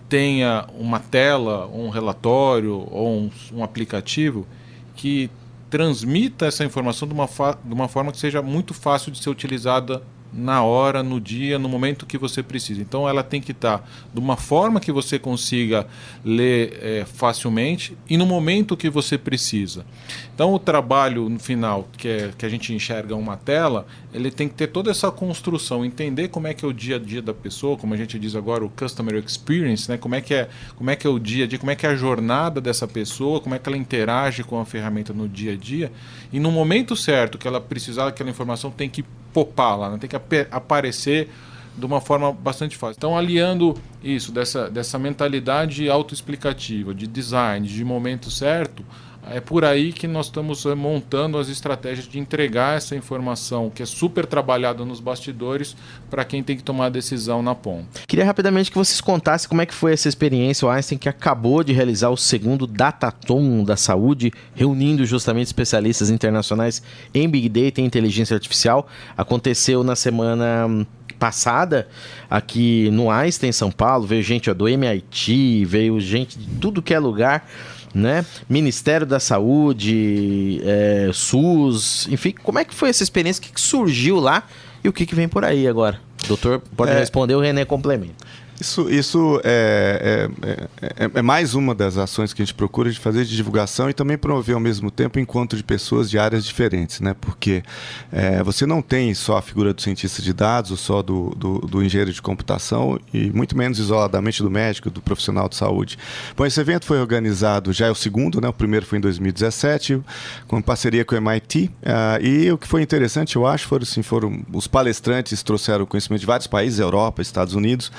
tenha 0.09 0.67
uma 0.79 1.01
tela, 1.01 1.67
um 1.67 1.89
relatório 1.89 2.87
ou 2.91 3.09
um, 3.09 3.31
um 3.53 3.65
aplicativo 3.65 4.47
que 4.95 5.31
transmita 5.69 6.47
essa 6.47 6.65
informação 6.65 7.09
de 7.09 7.15
uma, 7.15 7.27
de 7.27 7.75
uma 7.75 7.89
forma 7.89 8.13
que 8.13 8.19
seja 8.19 8.41
muito 8.41 8.73
fácil 8.73 9.11
de 9.11 9.23
ser 9.23 9.31
utilizada 9.31 10.03
na 10.37 10.63
hora, 10.63 11.03
no 11.03 11.21
dia, 11.21 11.59
no 11.59 11.69
momento 11.69 12.05
que 12.05 12.19
você 12.19 12.43
precisa. 12.43 12.81
Então 12.83 13.09
ela 13.09 13.23
tem 13.23 13.41
que 13.41 13.53
estar 13.53 13.89
de 14.13 14.21
uma 14.21 14.37
forma 14.37 14.79
que 14.79 14.93
você 14.93 15.19
consiga 15.19 15.87
ler 16.25 16.79
é, 16.83 17.05
facilmente 17.05 17.97
e 18.09 18.17
no 18.17 18.27
momento 18.27 18.77
que 18.77 18.91
você 18.91 19.17
precisa. 19.17 19.87
Então 20.35 20.53
o 20.53 20.59
trabalho 20.59 21.29
no 21.29 21.39
final, 21.39 21.89
que, 21.97 22.09
é, 22.09 22.31
que 22.37 22.45
a 22.45 22.49
gente 22.49 22.73
enxerga 22.75 23.17
uma 23.17 23.37
tela, 23.37 23.87
ele 24.13 24.31
tem 24.31 24.49
que 24.49 24.55
ter 24.55 24.67
toda 24.67 24.91
essa 24.91 25.11
construção, 25.11 25.85
entender 25.85 26.29
como 26.29 26.47
é 26.47 26.55
que 26.55 26.65
é 26.65 26.69
o 26.69 26.73
dia 26.73 26.97
a 26.97 26.99
dia 26.99 27.23
da 27.23 27.33
pessoa, 27.33 27.77
como 27.77 27.95
a 27.95 27.97
gente 27.97 28.19
diz 28.19 28.37
agora, 28.37 28.65
o 28.65 28.69
customer 28.69 29.17
experience, 29.17 29.91
né? 29.91 29.97
como, 29.97 30.15
é 30.15 30.21
que 30.21 30.35
é, 30.35 30.49
como 30.77 30.91
é 30.91 30.97
que 30.97 31.07
é 31.07 31.11
o 31.11 31.19
dia 31.19 31.45
a 31.45 31.49
dia, 31.49 31.59
como 31.59 31.71
é 31.71 31.75
que 31.77 31.87
é 31.87 31.89
a 31.89 31.97
jornada 31.97 32.61
dessa 32.61 32.87
pessoa, 32.87 33.41
como 33.41 33.55
é 33.55 33.59
que 33.59 33.69
ela 33.69 33.77
interage 33.77 34.45
com 34.45 34.61
a 34.61 34.67
ferramenta 34.67 35.13
no 35.13 35.29
dia 35.29 35.55
a 35.55 35.57
dia. 35.57 35.91
E 36.33 36.39
no 36.39 36.51
momento 36.51 36.95
certo 36.95 37.39
que 37.39 37.49
ela 37.49 37.61
precisar 37.61 38.07
daquela 38.07 38.29
informação, 38.29 38.71
tem 38.71 38.89
que 38.89 39.05
popar 39.37 39.79
lá, 39.79 39.91
né? 39.91 39.99
tem 39.99 40.09
que 40.09 40.17
ap 40.17 40.33
aparecer 40.51 41.29
de 41.77 41.85
uma 41.85 42.01
forma 42.01 42.33
bastante 42.33 42.75
fácil. 42.75 42.95
Então, 42.97 43.19
aliando 43.19 43.77
isso, 44.03 44.33
dessa, 44.33 44.71
dessa 44.71 44.99
mentalidade 44.99 45.91
autoexplicativa, 45.91 46.95
de 46.95 47.07
design, 47.07 47.69
de 47.69 47.85
momento 47.85 48.31
certo, 48.31 48.83
é 49.31 49.41
por 49.41 49.65
aí 49.65 49.93
que 49.93 50.07
nós 50.07 50.27
estamos 50.27 50.65
eh, 50.67 50.75
montando 50.75 51.39
as 51.39 51.49
estratégias 51.49 52.07
de 52.07 52.19
entregar 52.19 52.77
essa 52.77 52.95
informação 52.95 53.71
que 53.71 53.83
é 53.83 53.87
super 53.87 54.25
trabalhada 54.25 54.85
nos 54.85 55.01
bastidores 55.01 55.77
para 56.09 56.25
quem 56.25 56.43
tem 56.43 56.57
que 56.57 56.63
tomar 56.63 56.87
a 56.87 56.89
decisão 56.89 57.43
na 57.43 57.55
ponta. 57.55 58.01
Queria 58.07 58.25
rapidamente 58.25 58.71
que 58.71 58.79
vocês 58.79 59.01
contassem 59.01 59.49
como 59.49 59.63
é 59.63 59.67
que 59.67 59.75
foi 59.75 59.93
essa 59.93 60.09
experiência. 60.09 60.67
O 60.67 60.71
Einstein 60.71 60.99
que 60.99 61.09
acabou 61.09 61.65
de 61.65 61.73
realizar 61.73 62.11
o 62.11 62.17
segundo 62.17 62.67
Datatom 62.67 63.65
da 63.65 63.77
saúde, 63.77 64.33
reunindo 64.55 65.05
justamente 65.05 65.47
especialistas 65.47 66.11
internacionais 66.11 66.83
em 67.13 67.29
Big 67.29 67.49
Data 67.49 67.81
e 67.81 67.85
inteligência 67.85 68.35
artificial. 68.35 68.87
Aconteceu 69.17 69.83
na 69.83 69.97
semana 69.97 70.87
passada 71.19 71.89
aqui 72.29 72.91
no 72.91 73.11
Einstein, 73.11 73.53
São 73.53 73.71
Paulo. 73.71 74.07
Veio 74.07 74.23
gente 74.23 74.53
do 74.53 74.69
MIT, 74.69 75.65
veio 75.65 75.99
gente 75.99 76.39
de 76.39 76.47
tudo 76.61 76.83
que 76.83 76.95
é 76.95 76.99
lugar 76.99 77.49
né? 77.97 78.27
Ministério 78.47 79.07
da 79.07 79.19
Saúde, 79.19 80.61
é, 80.65 81.11
SUS, 81.13 82.07
enfim, 82.11 82.35
como 82.43 82.59
é 82.59 82.65
que 82.65 82.75
foi 82.75 82.91
essa 82.91 83.03
experiência? 83.03 83.41
O 83.41 83.45
que, 83.45 83.53
que 83.55 83.61
surgiu 83.61 84.21
lá 84.21 84.47
e 84.85 84.89
o 84.89 84.93
que, 84.93 85.07
que 85.07 85.15
vem 85.15 85.27
por 85.27 85.45
aí 85.45 85.67
agora? 85.67 85.99
Doutor, 86.29 86.61
pode 86.77 86.93
é, 86.93 86.99
responder, 86.99 87.35
o 87.35 87.41
René 87.41 87.65
complementa. 87.65 88.25
Isso, 88.61 88.89
isso 88.91 89.41
é, 89.45 90.29
é, 90.43 90.69
é, 90.83 91.11
é, 91.15 91.23
mais 91.23 91.55
uma 91.55 91.75
das 91.75 91.99
ações 91.99 92.33
que 92.33 92.41
a 92.41 92.45
gente 92.45 92.55
procura 92.55 92.91
de 92.91 92.99
fazer 92.99 93.25
de 93.25 93.37
divulgação 93.37 93.91
e 93.91 93.93
também 93.93 94.17
promover 94.17 94.55
ao 94.55 94.61
mesmo 94.61 94.91
tempo 94.91 95.19
encontro 95.19 95.59
de 95.59 95.63
pessoas 95.63 96.09
de 96.09 96.19
áreas 96.19 96.45
diferentes, 96.45 97.01
né? 97.01 97.15
Porque 97.21 97.63
é, 98.11 98.43
você 98.43 98.65
não 98.65 98.81
tem 98.81 99.13
só 99.13 99.37
a 99.37 99.43
figura 99.43 99.75
do 99.75 99.83
cientista 99.83 100.23
de 100.23 100.33
dados, 100.33 100.71
ou 100.71 100.77
só 100.77 101.03
do, 101.03 101.31
do, 101.37 101.59
do, 101.59 101.83
engenheiro 101.83 102.11
de 102.13 102.23
computação 102.23 102.99
e 103.13 103.31
muito 103.31 103.57
menos 103.57 103.79
isoladamente 103.79 104.43
do 104.43 104.51
médico, 104.51 104.89
do 104.89 105.03
profissional 105.03 105.49
de 105.49 105.57
saúde. 105.57 105.99
Bom, 106.35 106.47
esse 106.47 106.59
evento 106.59 106.87
foi 106.87 106.99
organizado, 106.99 107.73
já 107.73 107.87
é 107.87 107.91
o 107.91 107.95
segundo, 107.95 108.41
né? 108.41 108.49
O 108.49 108.55
primeiro 108.55 108.87
foi 108.87 108.99
em 108.99 109.03
2017, 109.03 110.01
com 110.47 110.63
parceria 110.63 111.05
com 111.05 111.15
o 111.15 111.19
MIT. 111.19 111.67
Uh, 111.67 111.71
ah, 111.87 112.19
e 112.21 112.51
o 112.51 112.57
que 112.57 112.67
foi 112.67 112.83
interessante, 112.83 113.37
eu 113.37 113.47
acho, 113.47 113.67
foram, 113.67 113.83
assim, 113.83 114.03
foram 114.03 114.43
os 114.53 114.67
palestrantes 114.67 115.43
trouxeram 115.43 115.85
conhecimento 115.85 116.21
de 116.21 116.27
vários 116.27 116.47
países, 116.47 116.79
Europa, 116.79 117.21
Estados 117.21 117.55
Unidos 117.55 117.91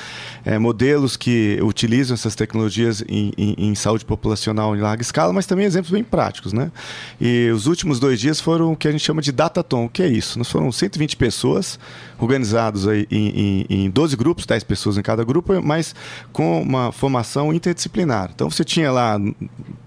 é, 0.47 0.57
modelos 0.57 1.17
que 1.17 1.59
utilizam 1.61 2.13
essas 2.13 2.33
tecnologias 2.33 3.03
em, 3.09 3.33
em, 3.37 3.55
em, 3.57 3.75
saúde 3.75 4.05
populacional 4.05 4.73
em 4.77 4.79
larga 4.79 5.01
escala, 5.01 5.33
mas 5.33 5.45
também 5.45 5.65
exemplos 5.65 5.91
bem 5.91 6.05
práticos. 6.05 6.53
Né? 6.53 6.71
E 7.19 7.49
os 7.53 7.67
últimos 7.67 7.99
dois 7.99 8.17
dias 8.17 8.39
foram 8.39 8.71
o 8.71 8.77
que 8.77 8.87
a 8.87 8.91
gente 8.91 9.03
chama 9.03 9.21
de 9.21 9.33
Dataton. 9.33 9.83
O 9.83 9.89
que 9.89 10.01
é 10.01 10.07
isso? 10.07 10.37
Nós 10.37 10.49
foram 10.49 10.71
120 10.71 11.17
pessoas 11.17 11.77
organizados 12.17 12.87
aí 12.87 13.05
em, 13.11 13.65
em, 13.69 13.85
em 13.85 13.89
12 13.89 14.15
grupos, 14.15 14.45
10 14.45 14.63
pessoas 14.63 14.97
em 14.97 15.01
cada 15.01 15.21
grupo, 15.25 15.61
mas 15.61 15.93
com 16.31 16.61
uma 16.61 16.93
formação 16.93 17.53
interdisciplinar. 17.53 18.31
Então 18.33 18.49
você 18.49 18.63
tinha 18.63 18.89
lá 18.89 19.19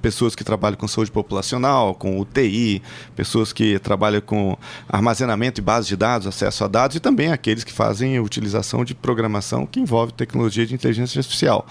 pessoas 0.03 0.35
que 0.35 0.45
trabalham 0.45 0.77
com 0.77 0.87
saúde 0.87 1.11
populacional, 1.11 1.95
com 1.95 2.21
UTI, 2.21 2.83
pessoas 3.17 3.51
que 3.51 3.79
trabalham 3.79 4.21
com 4.21 4.59
armazenamento 4.87 5.59
e 5.59 5.65
base 5.65 5.89
de 5.89 5.97
dados, 5.97 6.27
acesso 6.27 6.65
a 6.65 6.69
dados, 6.69 6.97
e 6.97 7.01
também 7.01 7.33
aqueles 7.33 7.65
que 7.65 7.73
fazem 7.73 8.21
utilização 8.21 8.85
de 8.85 8.95
programação 8.95 9.65
que 9.65 9.81
envolve 9.81 10.13
tecnologia 10.13 10.50
tecnologia 10.51 10.67
de 10.67 10.75
inteligência 10.75 11.19
artificial, 11.19 11.67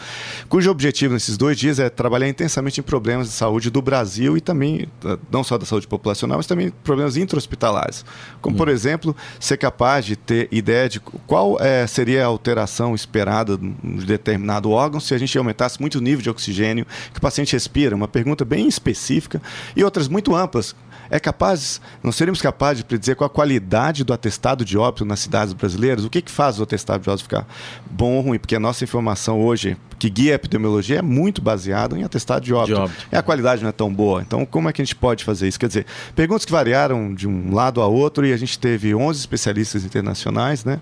cujo 0.47 0.71
objetivo 0.71 1.13
nesses 1.13 1.37
dois 1.37 1.57
dias 1.57 1.79
é 1.79 1.89
trabalhar 1.89 2.27
intensamente 2.27 2.79
em 2.79 2.83
problemas 2.83 3.27
de 3.27 3.33
saúde 3.33 3.69
do 3.69 3.81
Brasil 3.81 4.37
e 4.37 4.41
também, 4.41 4.87
eh, 5.05 5.17
não 5.29 5.43
só 5.43 5.57
da 5.57 5.65
saúde 5.65 5.87
populacional, 5.87 6.37
mas 6.37 6.47
também 6.47 6.71
problemas 6.83 7.17
intra-hospitalares. 7.17 8.05
Como, 8.41 8.55
por 8.55 8.69
hum. 8.69 8.71
exemplo, 8.71 9.15
ser 9.39 9.57
capaz 9.57 10.05
de 10.05 10.15
ter 10.15 10.47
ideia 10.51 10.87
de 10.87 10.99
qual 10.99 11.59
é, 11.59 11.85
seria 11.85 12.23
a 12.23 12.27
alteração 12.27 12.95
esperada 12.95 13.57
de 13.57 14.05
determinado 14.05 14.71
órgão 14.71 14.99
se 14.99 15.13
a 15.13 15.17
gente 15.17 15.37
aumentasse 15.37 15.79
muito 15.79 15.95
o 15.95 16.01
nível 16.01 16.21
de 16.21 16.29
oxigênio 16.29 16.85
que 17.11 17.19
o 17.19 17.21
paciente 17.21 17.53
respira. 17.53 17.95
Uma 17.95 18.07
pergunta 18.07 18.45
bem 18.45 18.67
específica 18.67 19.41
e 19.75 19.83
outras 19.83 20.07
muito 20.07 20.35
amplas, 20.35 20.75
é 21.09 21.19
capaz, 21.19 21.81
não 22.03 22.11
seremos 22.11 22.41
capazes 22.41 22.77
de 22.79 22.85
predizer 22.85 23.15
qual 23.15 23.25
a 23.25 23.29
qualidade 23.29 24.03
do 24.03 24.13
atestado 24.13 24.63
de 24.63 24.77
óbito 24.77 25.05
nas 25.05 25.19
cidades 25.19 25.53
brasileiras? 25.53 26.05
O 26.05 26.09
que, 26.09 26.21
que 26.21 26.31
faz 26.31 26.59
o 26.59 26.63
atestado 26.63 27.03
de 27.03 27.09
óbito 27.09 27.23
ficar 27.23 27.47
bom 27.89 28.13
ou 28.13 28.21
ruim? 28.21 28.39
Porque 28.39 28.55
a 28.55 28.59
nossa 28.59 28.83
informação 28.83 29.41
hoje, 29.41 29.75
que 29.97 30.09
guia 30.09 30.33
a 30.33 30.35
epidemiologia, 30.35 30.99
é 30.99 31.01
muito 31.01 31.41
baseada 31.41 31.97
em 31.97 32.03
atestado 32.03 32.45
de 32.45 32.53
óbito. 32.53 32.75
de 32.75 32.81
óbito. 32.81 33.07
E 33.11 33.15
a 33.15 33.21
qualidade 33.21 33.61
não 33.61 33.69
é 33.69 33.73
tão 33.73 33.91
boa. 33.93 34.21
Então, 34.21 34.45
como 34.45 34.69
é 34.69 34.73
que 34.73 34.81
a 34.81 34.85
gente 34.85 34.95
pode 34.95 35.23
fazer 35.23 35.47
isso? 35.47 35.59
Quer 35.59 35.67
dizer, 35.67 35.85
perguntas 36.15 36.45
que 36.45 36.51
variaram 36.51 37.13
de 37.13 37.27
um 37.27 37.53
lado 37.53 37.81
a 37.81 37.87
outro 37.87 38.25
e 38.25 38.31
a 38.31 38.37
gente 38.37 38.57
teve 38.57 38.93
11 38.93 39.19
especialistas 39.19 39.83
internacionais, 39.83 40.63
né? 40.63 40.79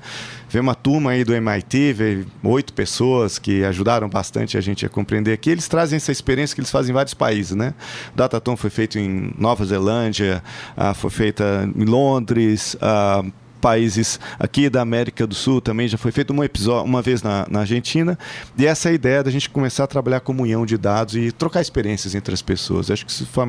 Veio 0.50 0.64
uma 0.64 0.76
turma 0.76 1.12
aí 1.12 1.24
do 1.24 1.34
MIT, 1.34 1.94
veio 1.94 2.28
oito 2.44 2.74
pessoas 2.74 3.38
que 3.38 3.64
ajudaram 3.66 4.08
bastante 4.08 4.58
a 4.58 4.62
gente 4.62 4.86
a 4.86 4.90
compreender 4.90 5.34
aqui. 5.34 5.50
Eles 5.50 5.68
trazem 5.68 5.98
essa 5.98 6.12
experiência 6.12 6.56
que 6.56 6.62
eles 6.62 6.72
fazem 6.72 6.92
em 6.92 6.94
vários 6.94 7.14
países, 7.14 7.56
né? 7.56 7.74
O 8.14 8.18
Dataton 8.18 8.56
foi 8.56 8.70
feito 8.70 8.98
em 8.98 9.34
Nova 9.38 9.66
Zelândia, 9.66 10.07
uh, 10.12 10.94
foi 10.94 11.10
feita 11.10 11.70
em 11.76 11.86
Londres, 11.86 12.76
uh, 12.76 13.32
países 13.58 14.20
aqui 14.40 14.70
da 14.70 14.82
América 14.82 15.26
do 15.26 15.36
Sul 15.36 15.60
também 15.60 15.88
já 15.88 15.98
foi 15.98 16.12
feito 16.12 16.32
um 16.32 16.44
episódio, 16.44 16.86
uma 16.86 17.02
vez 17.02 17.22
na, 17.22 17.46
na, 17.50 17.62
Argentina. 17.62 18.18
E 18.58 18.66
essa 18.66 18.90
é 18.90 18.92
a 18.92 18.96
ideia 18.96 19.24
da 19.24 19.32
gente 19.32 19.50
começar 19.50 19.84
a 19.84 19.88
trabalhar 19.88 20.20
comunhão 20.20 20.66
de 20.66 20.78
dados 20.78 21.16
e 21.16 21.32
trocar 21.32 21.62
experiências 21.62 22.16
entre 22.16 22.34
as 22.34 22.42
pessoas. 22.42 22.90
Acho 22.90 23.06
que 23.06 23.12
isso 23.12 23.26
foi 23.26 23.46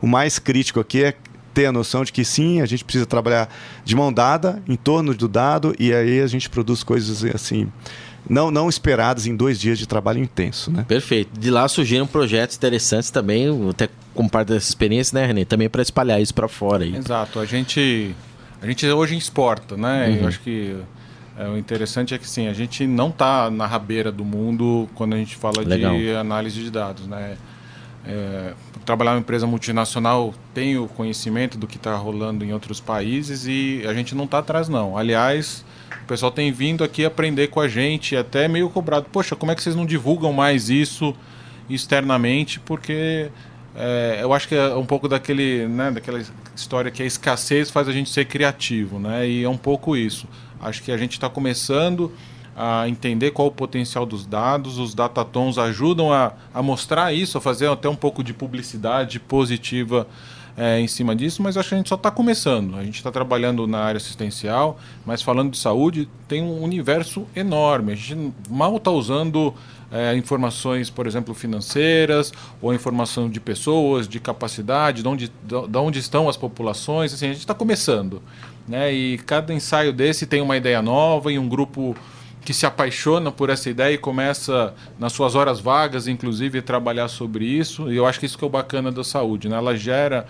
o 0.00 0.06
mais 0.06 0.38
crítico 0.38 0.80
aqui 0.80 1.04
é 1.04 1.14
ter 1.54 1.66
a 1.66 1.72
noção 1.72 2.02
de 2.02 2.12
que 2.12 2.24
sim, 2.24 2.60
a 2.60 2.66
gente 2.66 2.84
precisa 2.84 3.04
trabalhar 3.04 3.48
de 3.84 3.94
mão 3.94 4.12
dada 4.12 4.62
em 4.66 4.76
torno 4.76 5.14
do 5.14 5.28
dado 5.28 5.74
e 5.78 5.92
aí 5.92 6.20
a 6.20 6.26
gente 6.26 6.48
produz 6.48 6.82
coisas 6.82 7.24
assim 7.34 7.70
não, 8.28 8.50
não 8.50 8.68
esperadas 8.68 9.26
em 9.26 9.34
dois 9.34 9.60
dias 9.60 9.78
de 9.78 9.86
trabalho 9.86 10.18
intenso. 10.18 10.70
Né? 10.70 10.84
Perfeito. 10.86 11.38
De 11.38 11.50
lá 11.50 11.66
surgiram 11.68 12.06
projetos 12.06 12.56
interessantes 12.56 13.10
também, 13.10 13.48
até 13.68 13.88
como 14.14 14.28
parte 14.30 14.48
dessa 14.48 14.68
experiência, 14.68 15.18
né, 15.18 15.26
René? 15.26 15.44
Também 15.44 15.68
para 15.68 15.82
espalhar 15.82 16.20
isso 16.20 16.34
para 16.34 16.48
fora. 16.48 16.84
Aí. 16.84 16.94
Exato. 16.94 17.40
A 17.40 17.46
gente, 17.46 18.14
a 18.60 18.66
gente 18.66 18.86
hoje 18.86 19.16
exporta, 19.16 19.76
né? 19.76 20.08
Uhum. 20.08 20.16
Eu 20.16 20.28
acho 20.28 20.40
que 20.40 20.76
é, 21.36 21.48
o 21.48 21.56
interessante 21.56 22.14
é 22.14 22.18
que 22.18 22.28
sim, 22.28 22.46
a 22.46 22.52
gente 22.52 22.86
não 22.86 23.08
está 23.08 23.50
na 23.50 23.66
rabeira 23.66 24.12
do 24.12 24.24
mundo 24.24 24.88
quando 24.94 25.14
a 25.14 25.16
gente 25.16 25.34
fala 25.34 25.62
Legal. 25.62 25.96
de 25.96 26.14
análise 26.14 26.60
de 26.62 26.70
dados, 26.70 27.06
né? 27.06 27.36
É, 28.04 28.52
trabalhar 28.84 29.12
em 29.12 29.14
uma 29.14 29.20
empresa 29.20 29.46
multinacional, 29.46 30.34
tenho 30.52 30.88
conhecimento 30.88 31.56
do 31.56 31.66
que 31.66 31.76
está 31.76 31.94
rolando 31.96 32.44
em 32.44 32.52
outros 32.52 32.80
países 32.80 33.46
e 33.46 33.82
a 33.86 33.94
gente 33.94 34.14
não 34.14 34.24
está 34.24 34.38
atrás 34.38 34.68
não. 34.68 34.98
Aliás, 34.98 35.64
o 35.71 35.71
pessoal 36.12 36.30
tem 36.30 36.52
vindo 36.52 36.84
aqui 36.84 37.06
aprender 37.06 37.48
com 37.48 37.58
a 37.58 37.66
gente, 37.66 38.14
até 38.14 38.46
meio 38.46 38.68
cobrado. 38.68 39.06
Poxa, 39.10 39.34
como 39.34 39.50
é 39.50 39.54
que 39.54 39.62
vocês 39.62 39.74
não 39.74 39.86
divulgam 39.86 40.30
mais 40.30 40.68
isso 40.68 41.14
externamente? 41.70 42.60
Porque 42.60 43.30
é, 43.74 44.18
eu 44.20 44.34
acho 44.34 44.46
que 44.46 44.54
é 44.54 44.74
um 44.74 44.84
pouco 44.84 45.08
daquele, 45.08 45.66
né, 45.66 45.90
daquela 45.90 46.22
história 46.54 46.90
que 46.90 47.02
a 47.02 47.06
escassez 47.06 47.70
faz 47.70 47.88
a 47.88 47.92
gente 47.92 48.10
ser 48.10 48.26
criativo, 48.26 48.98
né? 48.98 49.26
E 49.26 49.42
é 49.42 49.48
um 49.48 49.56
pouco 49.56 49.96
isso. 49.96 50.28
Acho 50.60 50.82
que 50.82 50.92
a 50.92 50.98
gente 50.98 51.12
está 51.12 51.30
começando 51.30 52.12
a 52.54 52.86
entender 52.86 53.30
qual 53.30 53.48
o 53.48 53.50
potencial 53.50 54.04
dos 54.04 54.26
dados, 54.26 54.76
os 54.76 54.92
datatons 54.94 55.56
ajudam 55.56 56.12
a, 56.12 56.34
a 56.52 56.62
mostrar 56.62 57.10
isso, 57.14 57.38
a 57.38 57.40
fazer 57.40 57.70
até 57.70 57.88
um 57.88 57.96
pouco 57.96 58.22
de 58.22 58.34
publicidade 58.34 59.18
positiva 59.18 60.06
é, 60.56 60.78
em 60.78 60.86
cima 60.86 61.16
disso, 61.16 61.42
mas 61.42 61.56
acho 61.56 61.70
que 61.70 61.74
a 61.74 61.78
gente 61.78 61.88
só 61.88 61.94
está 61.94 62.10
começando. 62.10 62.76
A 62.76 62.84
gente 62.84 62.96
está 62.96 63.10
trabalhando 63.10 63.66
na 63.66 63.78
área 63.78 63.96
assistencial, 63.96 64.78
mas 65.04 65.22
falando 65.22 65.50
de 65.50 65.58
saúde, 65.58 66.08
tem 66.28 66.42
um 66.42 66.62
universo 66.62 67.26
enorme. 67.34 67.92
A 67.92 67.94
gente 67.94 68.32
mal 68.50 68.76
está 68.76 68.90
usando 68.90 69.54
é, 69.90 70.16
informações, 70.16 70.90
por 70.90 71.06
exemplo, 71.06 71.34
financeiras, 71.34 72.32
ou 72.60 72.72
informação 72.74 73.28
de 73.28 73.40
pessoas, 73.40 74.06
de 74.06 74.20
capacidade, 74.20 75.02
de 75.02 75.08
onde, 75.08 75.32
de 75.42 75.78
onde 75.78 75.98
estão 75.98 76.28
as 76.28 76.36
populações. 76.36 77.12
Assim, 77.12 77.26
a 77.26 77.32
gente 77.32 77.40
está 77.40 77.54
começando. 77.54 78.22
Né? 78.66 78.92
E 78.92 79.18
cada 79.18 79.52
ensaio 79.52 79.92
desse 79.92 80.26
tem 80.26 80.40
uma 80.40 80.56
ideia 80.56 80.80
nova 80.80 81.32
e 81.32 81.38
um 81.38 81.48
grupo 81.48 81.96
que 82.44 82.52
se 82.52 82.66
apaixona 82.66 83.30
por 83.30 83.50
essa 83.50 83.70
ideia 83.70 83.94
e 83.94 83.98
começa 83.98 84.74
nas 84.98 85.12
suas 85.12 85.34
horas 85.34 85.60
vagas, 85.60 86.08
inclusive, 86.08 86.58
a 86.58 86.62
trabalhar 86.62 87.08
sobre 87.08 87.44
isso. 87.44 87.92
E 87.92 87.96
eu 87.96 88.06
acho 88.06 88.18
que 88.18 88.26
isso 88.26 88.36
que 88.36 88.44
é 88.44 88.46
o 88.46 88.50
bacana 88.50 88.90
da 88.90 89.04
saúde, 89.04 89.48
né? 89.48 89.56
Ela 89.56 89.76
gera 89.76 90.26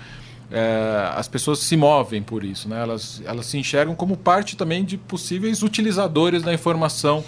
é, 0.50 1.10
as 1.16 1.26
pessoas 1.26 1.60
se 1.60 1.76
movem 1.76 2.22
por 2.22 2.44
isso, 2.44 2.68
né? 2.68 2.82
Elas, 2.82 3.22
elas 3.24 3.46
se 3.46 3.56
enxergam 3.56 3.94
como 3.94 4.16
parte 4.16 4.56
também 4.56 4.84
de 4.84 4.98
possíveis 4.98 5.62
utilizadores 5.62 6.42
da 6.42 6.52
informação 6.52 7.24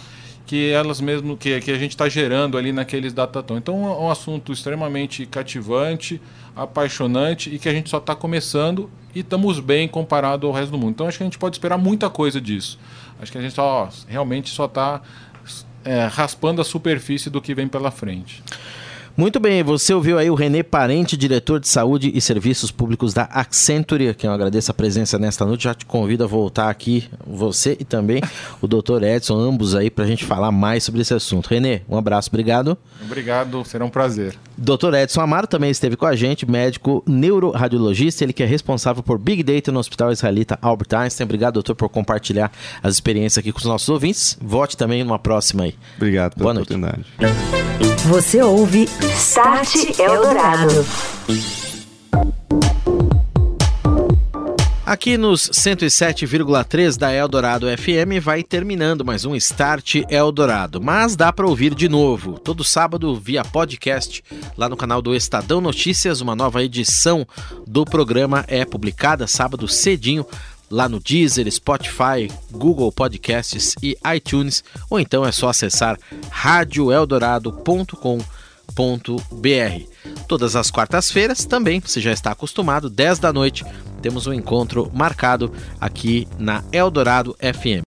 que 0.47 0.71
elas 0.71 1.01
mesmo 1.01 1.37
que, 1.37 1.61
que 1.61 1.71
a 1.71 1.79
gente 1.79 1.93
está 1.93 2.09
gerando 2.09 2.59
ali 2.59 2.73
naqueles 2.73 3.13
datatons. 3.13 3.59
Então 3.59 3.75
é 3.87 4.03
um 4.03 4.11
assunto 4.11 4.53
extremamente 4.53 5.25
cativante, 5.27 6.21
apaixonante 6.55 7.55
e 7.55 7.59
que 7.59 7.69
a 7.69 7.73
gente 7.73 7.89
só 7.89 7.99
está 7.99 8.15
começando 8.15 8.91
e 9.15 9.21
estamos 9.21 9.59
bem 9.61 9.89
comparado 9.89 10.47
ao 10.47 10.53
resto 10.53 10.73
do 10.73 10.79
mundo. 10.79 10.91
Então 10.91 11.07
acho 11.07 11.19
que 11.19 11.25
a 11.25 11.27
gente 11.27 11.39
pode 11.39 11.57
esperar 11.57 11.79
muita 11.79 12.11
coisa 12.11 12.41
disso. 12.41 12.79
Acho 13.21 13.33
que 13.33 13.39
a 13.39 13.41
gente 13.41 13.55
só, 13.55 13.89
realmente 14.07 14.51
só 14.51 14.67
está 14.67 15.01
é, 15.85 16.07
raspando 16.07 16.61
a 16.61 16.65
superfície 16.65 17.31
do 17.31 17.41
que 17.41 17.55
vem 17.55 17.69
pela 17.69 17.91
frente. 17.91 18.43
Muito 19.16 19.38
bem, 19.38 19.62
você 19.62 19.94
ouviu 19.94 20.18
aí 20.18 20.29
o 20.29 20.35
Renê 20.35 20.64
Parente, 20.64 21.16
diretor 21.16 21.61
de 21.61 21.68
saúde 21.68 22.11
e 22.12 22.20
serviços 22.20 22.72
públicos 22.72 23.14
da 23.14 23.22
Accenture, 23.24 24.12
que 24.12 24.27
eu 24.27 24.33
agradeço 24.33 24.72
a 24.72 24.74
presença 24.74 25.16
nesta 25.20 25.46
noite. 25.46 25.64
Já 25.64 25.74
te 25.74 25.87
convido 25.87 26.24
a 26.24 26.27
voltar 26.27 26.68
aqui, 26.68 27.09
você 27.24 27.77
e 27.79 27.85
também 27.85 28.20
o 28.61 28.66
doutor 28.66 29.05
Edson, 29.05 29.38
ambos 29.38 29.77
aí, 29.77 29.88
para 29.88 30.05
a 30.05 30.09
gente 30.09 30.24
falar 30.24 30.50
mais 30.50 30.83
sobre 30.83 31.00
esse 31.00 31.14
assunto. 31.14 31.46
Renê, 31.46 31.83
um 31.88 31.96
abraço, 31.96 32.29
obrigado. 32.29 32.77
Obrigado, 33.00 33.64
será 33.64 33.85
um 33.85 33.88
prazer. 33.88 34.35
Doutor 34.59 34.94
Edson 34.94 35.20
Amaro 35.20 35.46
também 35.46 35.70
esteve 35.70 35.96
com 35.96 36.07
a 36.07 36.16
gente, 36.16 36.48
médico 36.50 37.00
neuroradiologista, 37.07 38.24
ele 38.24 38.33
que 38.33 38.42
é 38.42 38.46
responsável 38.46 39.03
por 39.03 39.18
Big 39.18 39.44
Data 39.44 39.70
no 39.70 39.79
Hospital 39.79 40.11
Israelita 40.11 40.59
Albert 40.61 40.92
Einstein. 40.92 41.24
Obrigado, 41.24 41.55
doutor, 41.55 41.77
por 41.77 41.88
compartilhar 41.88 42.50
as 42.83 42.94
experiências 42.94 43.38
aqui 43.38 43.53
com 43.53 43.59
os 43.59 43.64
nossos 43.64 43.88
ouvintes. 43.88 44.37
Vote 44.42 44.77
também 44.77 45.05
numa 45.05 45.20
próxima 45.20 45.64
aí. 45.64 45.74
Obrigado 45.96 46.35
pela 46.35 46.53
Boa 46.53 46.62
oportunidade. 46.62 47.05
Você 48.09 48.42
ouve 48.42 48.88
Start 49.12 50.01
Eldorado. 50.01 50.87
Aqui 54.87 55.19
nos 55.19 55.51
107,3 55.51 56.97
da 56.97 57.12
Eldorado 57.12 57.67
FM 57.67 58.23
vai 58.23 58.43
terminando 58.43 59.05
mais 59.05 59.25
um 59.25 59.35
Start 59.37 59.97
Eldorado, 60.09 60.81
mas 60.81 61.17
dá 61.17 61.33
para 61.33 61.47
ouvir 61.47 61.75
de 61.75 61.88
novo, 61.88 62.38
todo 62.38 62.64
sábado 62.64 63.14
via 63.17 63.45
podcast, 63.45 64.25
lá 64.57 64.69
no 64.69 64.77
canal 64.77 65.03
do 65.03 65.14
Estadão 65.14 65.61
Notícias, 65.61 66.21
uma 66.21 66.35
nova 66.35 66.62
edição 66.62 67.27
do 67.67 67.85
programa 67.85 68.45
é 68.49 68.64
publicada 68.64 69.27
sábado 69.27 69.69
cedinho 69.69 70.27
lá 70.71 70.88
no 70.88 70.99
Deezer, 70.99 71.51
Spotify, 71.53 72.31
Google 72.51 72.90
Podcasts 72.90 73.75
e 73.83 73.97
iTunes, 74.14 74.64
ou 74.88 74.99
então 74.99 75.27
é 75.27 75.31
só 75.31 75.49
acessar 75.49 75.99
radioeldorado.com.br 76.31 78.44
Todas 80.29 80.55
as 80.57 80.70
quartas-feiras, 80.70 81.44
também, 81.44 81.81
você 81.81 82.00
já 82.00 82.12
está 82.12 82.31
acostumado, 82.31 82.88
10 82.88 83.18
da 83.18 83.33
noite, 83.33 83.64
temos 84.00 84.27
um 84.27 84.33
encontro 84.33 84.90
marcado 84.94 85.53
aqui 85.81 86.29
na 86.38 86.62
Eldorado 86.70 87.37
FM. 87.40 87.83